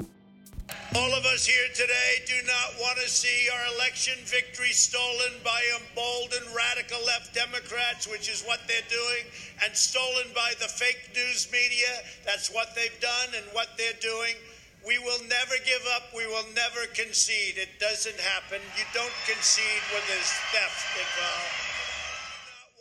All 0.95 1.15
of 1.15 1.25
us 1.27 1.47
here 1.47 1.69
today 1.75 2.25
do 2.27 2.35
not 2.47 2.81
want 2.81 2.99
to 2.99 3.09
see 3.09 3.49
our 3.53 3.75
election 3.77 4.15
victory 4.25 4.73
stolen 4.73 5.41
by 5.45 5.61
emboldened 5.81 6.49
radical 6.57 6.99
left 7.05 7.35
Democrats, 7.35 8.09
which 8.09 8.29
is 8.29 8.43
what 8.43 8.61
they're 8.67 8.89
doing, 8.89 9.25
and 9.65 9.77
stolen 9.77 10.33
by 10.35 10.53
the 10.61 10.69
fake 10.69 11.13
news 11.15 11.49
media. 11.53 12.03
That's 12.25 12.53
what 12.53 12.75
they've 12.75 13.01
done 13.01 13.37
and 13.37 13.45
what 13.53 13.77
they're 13.77 14.01
doing. 14.01 14.35
We 14.87 14.99
will 14.99 15.21
never 15.29 15.57
give 15.65 15.85
up. 15.95 16.09
We 16.17 16.27
will 16.27 16.49
never 16.55 16.87
concede. 16.95 17.57
It 17.57 17.81
doesn't 17.81 18.19
happen. 18.21 18.61
You 18.77 18.85
don't 18.93 19.15
concede 19.29 19.85
when 19.93 20.03
there's 20.09 20.33
theft 20.53 20.89
involved. 20.97 21.68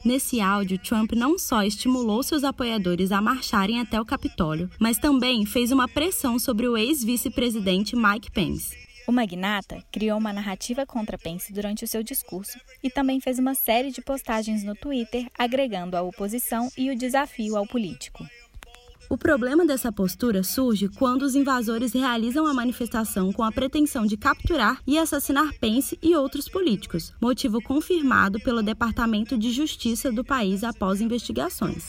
Nesse 0.06 0.40
áudio, 0.40 0.78
Trump 0.78 1.14
não 1.14 1.40
só 1.40 1.64
estimulou 1.64 2.22
seus 2.22 2.44
apoiadores 2.44 3.12
a 3.12 3.20
marcharem 3.20 3.80
até 3.80 4.00
o 4.00 4.06
Capitólio, 4.06 4.70
mas 4.80 4.98
também 4.98 5.46
fez 5.46 5.72
uma 5.72 5.88
pressão 5.88 6.38
sobre 6.38 6.68
o 6.68 6.78
ex-vice-presidente 6.78 7.96
Mike 7.96 8.32
Pence. 8.32 8.78
O 9.08 9.12
magnata 9.12 9.82
criou 9.92 10.20
uma 10.20 10.34
narrativa 10.34 10.86
contra 10.86 11.18
Pence 11.18 11.52
durante 11.52 11.84
o 11.84 11.88
seu 11.88 12.04
discurso 12.04 12.60
e 12.84 12.90
também 12.90 13.20
fez 13.20 13.40
uma 13.40 13.56
série 13.56 13.90
de 13.90 14.02
postagens 14.02 14.64
no 14.64 14.76
Twitter 14.76 15.26
agregando 15.38 15.96
a 15.98 16.02
oposição 16.02 16.70
e 16.78 16.92
o 16.92 16.96
desafio 16.96 17.56
ao 17.56 17.66
político. 17.66 18.26
O 19.10 19.18
problema 19.18 19.66
dessa 19.66 19.90
postura 19.90 20.44
surge 20.44 20.90
quando 20.90 21.22
os 21.22 21.34
invasores 21.34 21.94
realizam 21.94 22.46
a 22.46 22.54
manifestação 22.54 23.32
com 23.32 23.42
a 23.42 23.52
pretensão 23.52 24.06
de 24.06 24.18
capturar 24.18 24.82
e 24.86 24.98
assassinar 24.98 25.54
Pence 25.62 25.98
e 26.02 26.14
outros 26.14 26.50
políticos, 26.50 27.14
motivo 27.22 27.62
confirmado 27.62 28.38
pelo 28.42 28.62
Departamento 28.62 29.38
de 29.38 29.52
Justiça 29.52 30.12
do 30.12 30.26
país 30.26 30.62
após 30.62 31.00
investigações. 31.00 31.86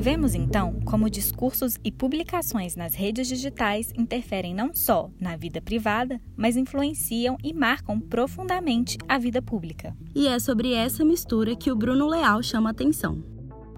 Vemos 0.00 0.34
então 0.34 0.80
como 0.86 1.10
discursos 1.10 1.76
e 1.84 1.92
publicações 1.92 2.74
nas 2.74 2.94
redes 2.94 3.28
digitais 3.28 3.92
interferem 3.94 4.54
não 4.54 4.72
só 4.72 5.10
na 5.20 5.36
vida 5.36 5.60
privada, 5.60 6.18
mas 6.34 6.56
influenciam 6.56 7.36
e 7.44 7.52
marcam 7.52 8.00
profundamente 8.00 8.96
a 9.06 9.18
vida 9.18 9.42
pública. 9.42 9.94
E 10.14 10.26
é 10.26 10.38
sobre 10.38 10.72
essa 10.72 11.04
mistura 11.04 11.54
que 11.54 11.70
o 11.70 11.76
Bruno 11.76 12.08
Leal 12.08 12.42
chama 12.42 12.70
atenção. 12.70 13.22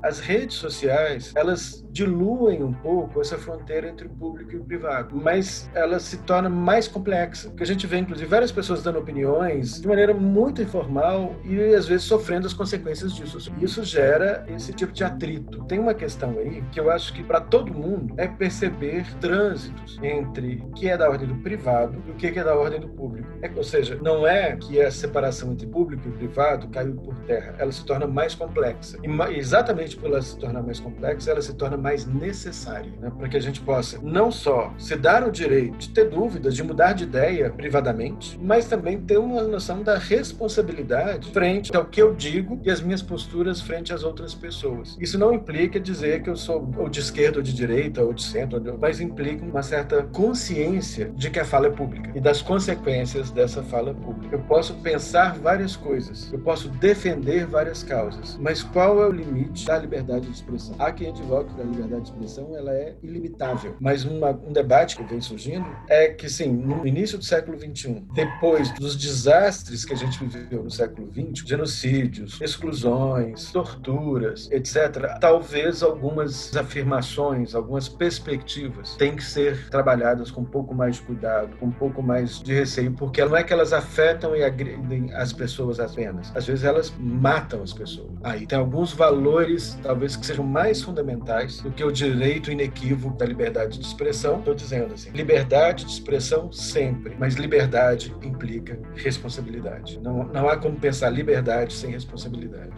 As 0.01 0.21
redes 0.21 0.59
sociais, 0.59 1.33
elas 1.35 1.82
diluem 1.93 2.63
um 2.63 2.73
pouco 2.73 3.21
essa 3.21 3.37
fronteira 3.37 3.89
entre 3.89 4.07
o 4.07 4.11
público 4.11 4.53
e 4.53 4.57
o 4.57 4.65
privado, 4.65 5.15
mas 5.15 5.71
ela 5.75 6.01
se 6.01 6.17
torna 6.19 6.49
mais 6.49 6.89
complexa, 6.89 7.49
porque 7.51 7.63
a 7.63 7.67
gente 7.67 7.87
vê 7.87 7.99
inclusive 7.99 8.29
várias 8.29 8.51
pessoas 8.51 8.83
dando 8.83 8.99
opiniões 8.99 9.81
de 9.81 9.87
maneira 9.87 10.15
muito 10.15 10.63
informal 10.63 11.37
e 11.45 11.75
às 11.75 11.87
vezes 11.87 12.07
sofrendo 12.07 12.47
as 12.47 12.55
consequências 12.55 13.13
disso. 13.15 13.53
Isso 13.61 13.85
gera 13.85 14.45
esse 14.49 14.73
tipo 14.73 14.93
de 14.93 15.05
atrito. 15.05 15.65
Tem 15.65 15.79
uma 15.79 15.95
questão 15.95 16.31
aí 16.39 16.63
que 16.73 16.81
eu 16.81 16.91
acho 16.91 17.13
que 17.13 17.23
para 17.23 17.41
todo 17.41 17.73
mundo 17.73 18.15
é 18.17 18.27
perceber 18.27 19.05
trânsitos 19.21 19.99
entre 20.03 20.63
o 20.65 20.73
que 20.73 20.89
é 20.89 20.97
da 20.97 21.09
ordem 21.09 21.29
do 21.29 21.37
privado 21.37 22.03
e 22.07 22.11
o 22.11 22.15
que 22.15 22.27
é 22.27 22.45
da 22.45 22.57
ordem 22.57 22.81
do 22.81 22.89
público. 22.89 23.29
É, 23.43 23.51
ou 23.55 23.65
seja, 23.65 23.99
não 24.03 24.27
é 24.27 24.57
que 24.57 24.81
a 24.81 24.91
separação 24.91 25.53
entre 25.53 25.67
público 25.67 26.09
e 26.09 26.13
privado 26.13 26.69
caiu 26.69 26.95
por 26.95 27.15
terra, 27.27 27.55
ela 27.59 27.73
se 27.73 27.85
torna 27.85 28.07
mais 28.07 28.35
complexa. 28.35 28.99
E 29.03 29.37
exatamente 29.37 29.97
por 29.97 30.07
ela 30.07 30.23
se 30.23 30.39
tornar 30.39 30.63
mais 30.63 30.81
complexa, 30.81 31.31
ela 31.31 31.43
se 31.43 31.55
torna 31.55 31.77
mais 31.83 32.07
necessária, 32.07 32.93
né? 33.01 33.11
para 33.19 33.29
que 33.29 33.37
a 33.37 33.41
gente 33.41 33.61
possa 33.61 33.99
não 34.01 34.31
só 34.31 34.73
se 34.79 34.97
dar 34.97 35.27
o 35.27 35.31
direito 35.31 35.77
de 35.79 35.89
ter 35.91 36.09
dúvidas, 36.09 36.55
de 36.55 36.63
mudar 36.63 36.93
de 36.93 37.05
ideia 37.05 37.51
privadamente, 37.51 38.39
mas 38.41 38.67
também 38.67 39.01
ter 39.01 39.19
uma 39.19 39.43
noção 39.43 39.83
da 39.83 39.99
responsabilidade 39.99 41.31
frente 41.33 41.75
ao 41.77 41.85
que 41.85 42.01
eu 42.01 42.15
digo 42.15 42.61
e 42.63 42.71
as 42.71 42.81
minhas 42.81 43.03
posturas 43.03 43.61
frente 43.61 43.93
às 43.93 44.05
outras 44.05 44.35
pessoas. 44.35 44.97
Isso 45.01 45.19
não 45.19 45.33
implica 45.33 45.81
dizer 45.81 46.23
que 46.23 46.31
eu 46.31 46.37
sou 46.37 46.73
ou 46.77 46.89
de 46.89 47.01
esquerda 47.01 47.39
ou 47.39 47.43
de 47.43 47.53
direita 47.53 48.03
ou 48.03 48.13
de 48.13 48.23
centro, 48.23 48.63
mas 48.81 49.01
implica 49.01 49.45
uma 49.45 49.63
certa 49.63 50.03
consciência 50.05 51.11
de 51.17 51.31
que 51.31 51.41
a 51.41 51.45
fala 51.45 51.67
é 51.67 51.71
pública 51.71 52.11
e 52.15 52.21
das 52.21 52.41
consequências 52.43 53.31
dessa 53.31 53.63
fala 53.63 53.95
pública. 53.95 54.37
Eu 54.37 54.41
posso 54.43 54.75
pensar 54.75 55.39
várias 55.39 55.77
coisas, 55.77 56.33
eu 56.33 56.39
posso 56.39 56.69
defender 56.69 57.47
várias 57.47 57.83
causas, 57.83 58.39
mas 58.41 58.63
qual 58.63 59.03
é 59.03 59.07
o 59.07 59.13
limite 59.13 59.67
da 59.67 59.79
liberdade 59.79 60.27
de 60.27 60.33
expressão? 60.33 60.75
Há 60.79 60.93
quem 60.93 61.09
advogue 61.09 61.53
da 61.55 61.65
liberdade 61.73 62.05
de 62.05 62.11
expressão 62.11 62.57
ela 62.57 62.73
é 62.73 62.95
ilimitável. 63.03 63.77
Mas 63.81 64.05
uma, 64.05 64.31
um 64.31 64.53
debate 64.53 64.97
que 64.97 65.03
vem 65.03 65.21
surgindo 65.21 65.67
é 65.89 66.09
que, 66.09 66.29
sim, 66.29 66.53
no 66.53 66.87
início 66.87 67.19
do 67.19 67.25
século 67.25 67.59
XXI, 67.59 68.05
depois 68.15 68.71
dos 68.75 68.97
desastres 68.97 69.85
que 69.85 69.93
a 69.93 69.97
gente 69.97 70.25
viveu 70.25 70.63
no 70.63 70.71
século 70.71 71.11
XX, 71.13 71.47
genocídios, 71.47 72.41
exclusões, 72.41 73.51
torturas, 73.51 74.51
etc., 74.51 75.19
talvez 75.21 75.83
algumas 75.83 76.55
afirmações, 76.57 77.55
algumas 77.55 77.89
perspectivas 77.89 78.97
têm 78.97 79.17
que 79.17 79.25
ser 79.25 79.69
trabalhadas 79.71 80.31
com 80.31 80.43
um 80.43 80.45
pouco 80.45 80.75
mais 80.75 80.97
de 80.97 81.03
cuidado, 81.03 81.57
com 81.57 81.67
um 81.67 81.73
pouco 81.73 82.03
mais 82.03 82.41
de 82.41 82.55
receio, 82.55 82.93
porque 82.93 83.25
não 83.25 83.37
é 83.37 83.43
que 83.43 83.53
elas 83.53 83.73
afetam 83.73 84.37
e 84.37 84.43
agredem 84.43 85.13
as 85.15 85.33
pessoas 85.33 85.81
apenas. 85.81 86.35
Às 86.35 86.47
vezes 86.47 86.65
elas 86.65 86.93
matam 86.99 87.63
as 87.63 87.73
pessoas. 87.73 88.11
Aí 88.23 88.47
tem 88.47 88.59
alguns 88.59 88.93
valores, 88.93 89.79
talvez, 89.83 90.17
que 90.17 90.27
sejam 90.27 90.45
mais 90.45 90.83
fundamentais 90.83 91.62
do 91.63 91.71
que 91.71 91.85
o 91.85 91.93
direito 91.93 92.51
inequívoco 92.51 93.17
da 93.17 93.25
liberdade 93.25 93.79
de 93.79 93.85
expressão. 93.85 94.39
Estou 94.39 94.55
dizendo 94.55 94.95
assim, 94.95 95.11
liberdade 95.11 95.85
de 95.85 95.93
expressão 95.93 96.51
sempre, 96.51 97.17
mas 97.19 97.35
liberdade 97.35 98.15
implica 98.23 98.79
responsabilidade. 98.95 100.01
Não, 100.01 100.25
não 100.25 100.49
há 100.49 100.57
como 100.57 100.79
pensar 100.79 101.11
liberdade 101.11 101.73
sem 101.73 101.91
responsabilidade. 101.91 102.73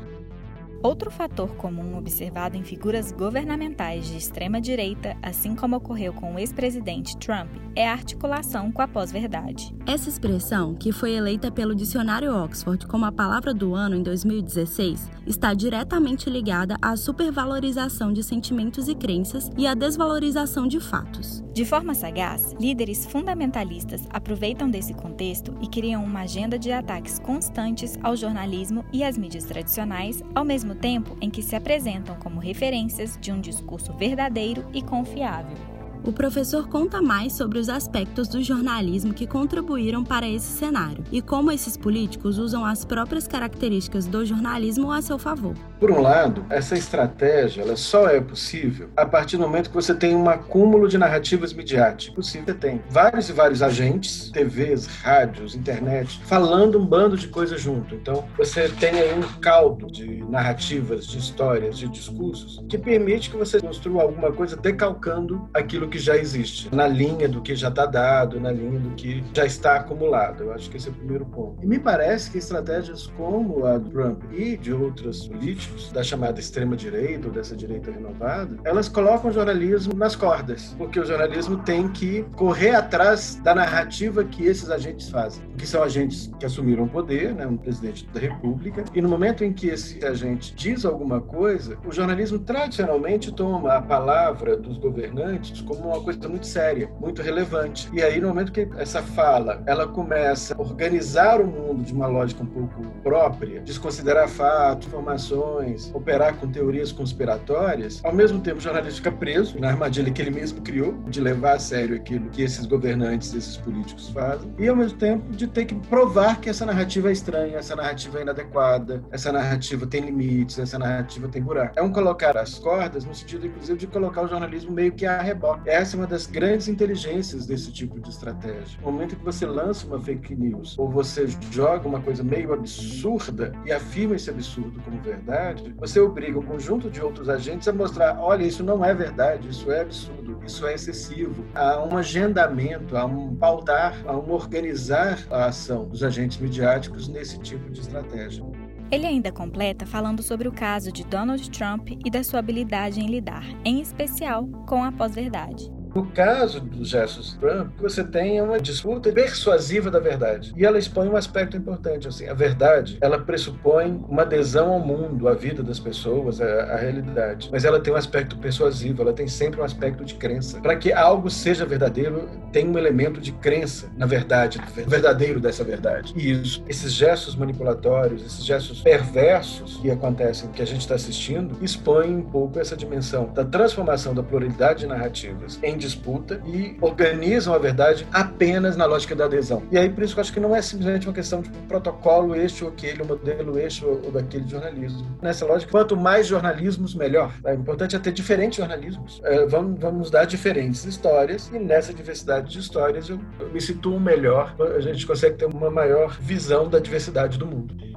Outro 0.85 1.11
fator 1.11 1.49
comum 1.57 1.97
observado 1.97 2.59
em 2.59 2.63
figuras 2.63 3.11
governamentais 3.11 4.07
de 4.07 4.19
extrema-direita, 4.19 5.17
assim 5.23 5.55
como 5.55 5.77
ocorreu 5.77 6.13
com 6.13 6.35
o 6.35 6.39
ex-presidente 6.39 7.17
Trump, 7.17 7.49
é 7.75 7.89
a 7.89 7.93
articulação 7.93 8.71
com 8.71 8.83
a 8.83 8.87
pós-verdade. 8.87 9.75
Essa 9.87 10.11
expressão, 10.11 10.75
que 10.75 10.93
foi 10.93 11.15
eleita 11.15 11.51
pelo 11.51 11.75
dicionário 11.75 12.37
Oxford 12.37 12.87
como 12.87 13.07
a 13.07 13.13
palavra 13.13 13.55
do 13.55 13.75
ano 13.75 13.97
em 13.97 14.03
2016, 14.03 15.11
está 15.27 15.55
diretamente 15.55 16.29
ligada 16.29 16.77
à 16.83 16.95
supervalorização 16.97 18.13
de 18.13 18.23
sentimentos 18.23 18.87
e 18.87 18.95
crenças 18.95 19.51
e 19.57 19.67
à 19.67 19.73
desvalorização 19.73 20.67
de 20.69 20.81
fatos. 20.81 21.43
De 21.55 21.65
forma 21.65 21.95
sagaz, 21.95 22.53
líderes 22.61 23.07
fundamentalistas 23.07 24.03
aproveitam 24.11 24.69
desse 24.69 24.93
contexto 24.93 25.55
e 25.63 25.69
criam 25.69 26.05
uma 26.05 26.23
agenda 26.23 26.59
de 26.59 26.71
ataques 26.73 27.19
constantes 27.19 27.97
ao 28.03 28.17
jornalismo 28.17 28.85
e 28.93 29.03
às 29.03 29.17
mídias 29.17 29.45
tradicionais, 29.45 30.23
ao 30.35 30.45
mesmo 30.45 30.74
mesmo 30.75 30.81
tempo 30.81 31.17
em 31.21 31.31
que 31.31 31.43
se 31.43 31.57
apresentam 31.57 32.17
como 32.17 32.41
referências 32.41 33.17
de 33.21 33.33
um 33.33 33.41
discurso 33.41 33.93
verdadeiro 33.93 34.65
e 34.75 34.83
confiável. 34.83 35.74
O 36.07 36.13
professor 36.13 36.69
conta 36.69 37.01
mais 37.01 37.33
sobre 37.33 37.59
os 37.59 37.71
aspectos 37.71 38.29
do 38.29 38.43
jornalismo 38.43 39.15
que 39.15 39.27
contribuíram 39.27 40.05
para 40.05 40.29
esse 40.29 40.59
cenário 40.59 41.03
e 41.11 41.23
como 41.23 41.51
esses 41.51 41.79
políticos 41.79 42.37
usam 42.37 42.63
as 42.63 42.85
próprias 42.85 43.27
características 43.27 44.07
do 44.07 44.23
jornalismo 44.23 44.93
a 44.93 45.01
seu 45.01 45.19
favor. 45.19 45.55
Por 45.81 45.91
um 45.91 46.03
lado, 46.03 46.45
essa 46.51 46.77
estratégia 46.77 47.63
ela 47.63 47.75
só 47.75 48.07
é 48.07 48.21
possível 48.21 48.91
a 48.95 49.07
partir 49.07 49.39
do 49.39 49.45
momento 49.45 49.71
que 49.71 49.75
você 49.75 49.95
tem 49.95 50.15
um 50.15 50.29
acúmulo 50.29 50.89
de 50.89 50.99
narrativas 50.99 51.55
midiáticas. 51.55 52.15
Possível, 52.15 52.49
você 52.49 52.55
tem 52.55 52.83
vários 52.91 53.31
e 53.31 53.33
vários 53.33 53.63
agentes, 53.63 54.31
TVs, 54.31 54.87
rádios, 54.87 55.55
internet, 55.55 56.21
falando 56.27 56.79
um 56.79 56.85
bando 56.85 57.17
de 57.17 57.29
coisas 57.29 57.63
junto. 57.63 57.95
Então, 57.95 58.27
você 58.37 58.69
tem 58.69 58.91
aí 58.91 59.19
um 59.19 59.23
caldo 59.41 59.87
de 59.91 60.23
narrativas, 60.25 61.07
de 61.07 61.17
histórias, 61.17 61.79
de 61.79 61.89
discursos 61.89 62.63
que 62.69 62.77
permite 62.77 63.31
que 63.31 63.37
você 63.39 63.59
construa 63.59 64.03
alguma 64.03 64.31
coisa 64.31 64.55
decalcando 64.55 65.49
aquilo 65.55 65.89
que 65.89 65.94
que 65.95 65.99
já 66.01 66.17
existe, 66.17 66.75
na 66.75 66.89
linha 66.89 67.29
do 67.29 67.41
que 67.41 67.55
já 67.55 67.69
está 67.69 67.87
dado, 67.87 68.41
na 68.41 68.51
linha 68.51 68.81
do 68.81 68.91
que 68.97 69.23
já 69.33 69.47
está 69.47 69.77
acumulado. 69.77 70.43
Eu 70.43 70.53
acho 70.53 70.69
que 70.69 70.77
esse 70.77 70.89
é 70.89 70.91
o 70.91 70.95
primeiro 70.95 71.25
ponto. 71.25 71.63
E 71.63 71.67
me 71.69 71.79
parece 71.79 72.33
que 72.33 72.39
estratégias 72.39 73.07
como 73.17 73.65
a 73.65 73.79
do 73.79 73.91
Trump 73.91 74.25
e 74.33 74.57
de 74.57 74.73
outros 74.73 75.29
políticos 75.29 75.93
da 75.93 76.03
chamada 76.03 76.41
extrema-direita 76.41 77.29
ou 77.29 77.33
dessa 77.33 77.55
direita 77.55 77.93
renovada, 77.93 78.59
elas 78.65 78.89
colocam 78.89 79.31
o 79.31 79.33
jornalismo 79.33 79.95
nas 79.95 80.17
cordas, 80.17 80.75
porque 80.77 80.99
o 80.99 81.07
jornalismo 81.07 81.59
tem 81.59 81.89
que 81.89 82.25
correr 82.35 82.75
atrás 82.75 83.37
da 83.45 83.55
narrativa 83.55 84.25
que 84.25 84.47
esses 84.47 84.71
agentes 84.71 85.09
fazem, 85.09 85.45
que 85.57 85.65
são 85.65 85.81
agentes 85.81 86.29
que 86.41 86.45
assumiram 86.45 86.85
o 86.85 86.89
poder, 86.89 87.33
né, 87.37 87.47
um 87.47 87.57
presidente 87.57 88.05
da 88.13 88.19
República, 88.19 88.85
e 88.93 89.01
no 89.01 89.09
momento 89.09 89.45
em 89.45 89.53
que 89.53 89.69
esse 89.69 90.05
agente 90.05 90.57
diz 90.57 90.85
alguma 90.85 91.21
coisa, 91.21 91.79
o 91.87 91.93
jornalismo 91.93 92.41
tradicionalmente 92.41 93.31
toma 93.31 93.75
a 93.75 93.81
palavra 93.81 94.57
dos 94.57 94.77
governantes 94.77 95.61
como 95.61 95.84
uma 95.89 96.01
coisa 96.01 96.29
muito 96.29 96.47
séria, 96.47 96.91
muito 97.01 97.23
relevante. 97.23 97.89
E 97.93 98.03
aí, 98.03 98.21
no 98.21 98.29
momento 98.29 98.53
que 98.53 98.69
essa 98.77 99.03
fala 99.03 99.63
ela 99.67 99.87
começa 99.87 100.55
a 100.55 100.61
organizar 100.61 101.41
o 101.41 101.47
mundo 101.47 101.83
de 101.83 101.93
uma 101.93 102.07
lógica 102.07 102.43
um 102.43 102.47
pouco 102.47 102.83
própria, 103.03 103.61
desconsiderar 103.61 104.29
fatos, 104.29 104.89
informações, 104.89 105.91
operar 105.95 106.37
com 106.37 106.51
teorias 106.51 106.93
conspiratórias, 106.93 108.01
ao 108.05 108.15
mesmo 108.15 108.41
tempo 108.41 108.59
o 108.59 108.61
jornalista 108.61 108.97
fica 108.97 109.13
preso 109.13 109.59
na 109.59 109.69
armadilha 109.69 110.11
que 110.11 110.21
ele 110.21 110.31
mesmo 110.31 110.61
criou, 110.63 110.95
de 111.09 111.21
levar 111.21 111.55
a 111.55 111.59
sério 111.59 111.97
aquilo 111.97 112.29
que 112.31 112.43
esses 112.43 112.67
governantes, 112.67 113.35
esses 113.35 113.57
políticos 113.57 114.09
fazem, 114.11 114.53
e 114.59 114.69
ao 114.69 114.77
mesmo 114.77 114.99
tempo 114.99 115.31
de 115.31 115.47
ter 115.47 115.65
que 115.65 115.75
provar 115.75 116.41
que 116.41 116.49
essa 116.49 116.65
narrativa 116.67 117.09
é 117.09 117.13
estranha, 117.13 117.59
essa 117.59 117.77
narrativa 117.77 118.19
é 118.19 118.23
inadequada, 118.23 119.03
essa 119.11 119.33
narrativa 119.33 119.87
tem 119.87 120.03
limites, 120.03 120.59
essa 120.59 120.79
narrativa 120.79 121.29
tem 121.29 121.43
buraco. 121.43 121.79
É 121.79 121.83
um 121.83 121.93
colocar 121.93 122.37
as 122.37 122.59
cordas 122.59 123.05
no 123.05 123.15
sentido, 123.15 123.47
inclusive, 123.47 123.79
de 123.79 123.87
colocar 123.87 124.23
o 124.23 124.29
jornalismo 124.29 124.73
meio 124.73 124.93
que 124.93 125.07
a 125.07 125.21
reboque. 125.21 125.69
Essa 125.75 125.97
é 125.97 125.99
uma 125.99 126.07
das 126.07 126.25
grandes 126.25 126.69
inteligências 126.69 127.47
desse 127.47 127.73
tipo 127.73 127.99
de 127.99 128.09
estratégia. 128.09 128.79
No 128.81 128.93
momento 128.93 129.17
que 129.17 129.25
você 129.25 129.45
lança 129.45 129.85
uma 129.85 130.01
fake 130.01 130.37
news 130.37 130.79
ou 130.79 130.89
você 130.89 131.27
joga 131.51 131.89
uma 131.89 132.01
coisa 132.01 132.23
meio 132.23 132.53
absurda 132.53 133.53
e 133.67 133.73
afirma 133.73 134.15
esse 134.15 134.31
absurdo 134.31 134.81
como 134.85 135.03
verdade, 135.03 135.75
você 135.77 135.99
obriga 135.99 136.39
um 136.39 136.45
conjunto 136.45 136.89
de 136.89 137.03
outros 137.03 137.29
agentes 137.29 137.67
a 137.67 137.73
mostrar: 137.73 138.21
olha, 138.21 138.45
isso 138.45 138.63
não 138.63 138.85
é 138.85 138.95
verdade, 138.95 139.49
isso 139.49 139.69
é 139.73 139.81
absurdo, 139.81 140.39
isso 140.47 140.65
é 140.65 140.75
excessivo. 140.75 141.45
Há 141.57 141.85
um 141.85 141.97
agendamento, 141.97 142.97
há 142.97 143.05
um 143.05 143.35
pautar, 143.35 144.01
há 144.07 144.17
um 144.17 144.31
organizar 144.31 145.27
a 145.29 145.47
ação 145.47 145.89
dos 145.89 146.05
agentes 146.05 146.39
midiáticos 146.39 147.09
nesse 147.09 147.37
tipo 147.41 147.69
de 147.69 147.81
estratégia. 147.81 148.45
Ele 148.91 149.07
ainda 149.07 149.33
completa 149.33 149.87
falando 149.87 150.23
sobre 150.23 150.47
o 150.47 150.53
caso 150.53 150.93
de 150.93 151.05
Donald 151.05 151.51
Trump 151.51 151.89
e 152.05 152.11
da 152.11 152.23
sua 152.23 152.39
habilidade 152.39 153.01
em 153.01 153.07
lidar, 153.07 153.45
em 153.65 153.81
especial, 153.81 154.47
com 154.67 154.85
a 154.85 154.93
pós-verdade. 154.93 155.71
No 155.95 156.07
caso 156.07 156.61
dos 156.61 156.89
gestos 156.89 157.35
Trump, 157.35 157.71
você 157.81 158.03
tem 158.03 158.41
uma 158.41 158.59
disputa 158.59 159.13
persuasiva 159.13 159.91
da 159.91 160.01
verdade. 160.01 160.53
E 160.57 160.65
ela 160.65 160.77
expõe 160.79 161.09
um 161.09 161.17
aspecto 161.17 161.57
importante. 161.57 162.09
Assim, 162.09 162.27
a 162.27 162.35
verdade, 162.35 162.99
ela 163.01 163.19
pressupõe 163.19 164.05
uma 164.09 164.23
adesão 164.23 164.73
ao 164.73 164.81
mundo, 164.81 165.29
à 165.29 165.35
vida 165.35 165.63
das 165.63 165.79
pessoas, 165.79 166.41
à, 166.41 166.47
à 166.47 166.77
realidade. 166.77 167.49
Mas 167.53 167.65
ela 167.65 167.79
tem 167.79 167.93
um 167.93 167.97
aspecto 167.97 168.37
persuasivo, 168.39 169.03
ela 169.03 169.13
tem 169.13 169.29
sempre 169.29 169.61
um 169.61 169.65
aspecto 169.65 170.05
de 170.05 170.15
crença. 170.15 170.61
Para 170.61 170.75
que 170.75 170.93
algo 170.93 171.31
seja 171.31 171.65
verdadeiro, 171.65 172.29
tem 172.53 172.69
um 172.69 172.77
elemento 172.77 173.21
de 173.21 173.31
crença 173.33 173.89
na 173.97 174.07
verdade, 174.07 174.61
verdadeiro 174.87 175.39
dessa 175.39 175.63
verdade. 175.63 176.13
E 176.17 176.33
isso, 176.33 176.65
esses 176.69 176.93
gestos 176.93 177.37
manipulatórios, 177.37 178.25
esses 178.25 178.45
gestos 178.45 178.81
perversos 178.81 179.77
que 179.77 179.91
acontecem, 179.91 180.51
que 180.51 180.63
a 180.63 180.67
gente 180.67 180.81
está 180.81 180.97
assistindo, 180.97 181.57
expõem 181.63 182.17
um 182.17 182.23
pouco 182.23 182.59
essa 182.59 182.77
dimensão 182.77 183.33
da 183.33 183.45
transformação 183.45 184.15
da 184.15 184.23
pluralidade 184.23 184.81
de 184.81 184.87
narrativas 184.87 185.59
em 185.63 185.77
disputa 185.85 186.41
e 186.47 186.77
organizam 186.81 187.55
a 187.55 187.59
verdade 187.59 188.07
apenas 188.13 188.77
na 188.77 188.87
lógica 188.87 189.15
da 189.15 189.27
adesão. 189.27 189.63
E 189.71 189.79
aí, 189.79 189.89
por 189.89 190.03
isso 190.03 190.15
que 190.15 190.21
eu 190.21 190.23
acho 190.23 190.33
que 190.33 190.41
não 190.41 190.57
é 190.57 190.63
simplesmente 190.63 191.07
uma 191.07 191.13
questão 191.13 191.43
de 191.43 191.51
protocolo 191.69 192.35
este 192.35 192.65
ou 192.65 192.71
aquele, 192.71 193.03
modelo 193.05 193.59
este 193.59 193.85
ou 193.85 194.11
daquele 194.11 194.49
jornalismo. 194.49 195.07
Nessa 195.23 195.45
lógica, 195.45 195.71
quanto 195.71 195.97
mais 195.97 196.27
jornalismos, 196.27 196.95
melhor. 196.95 197.33
É 197.45 197.55
importante 197.55 197.95
é 197.95 197.99
ter 197.99 198.13
diferentes 198.13 198.59
jornalismos. 198.59 199.21
É, 199.25 199.47
vamos, 199.47 199.79
vamos 199.79 200.11
dar 200.11 200.25
diferentes 200.25 200.85
histórias 200.85 201.51
e 201.53 201.59
nessa 201.59 201.93
diversidade 201.93 202.51
de 202.51 202.59
histórias 202.59 203.09
eu, 203.09 203.21
eu 203.39 203.51
me 203.51 203.61
situo 203.61 204.01
melhor. 204.01 204.55
A 204.77 204.81
gente 204.81 205.07
consegue 205.07 205.37
ter 205.37 205.47
uma 205.47 205.71
maior 205.71 206.17
visão 206.21 206.69
da 206.69 206.79
diversidade 206.79 207.39
do 207.39 207.47
mundo. 207.47 207.94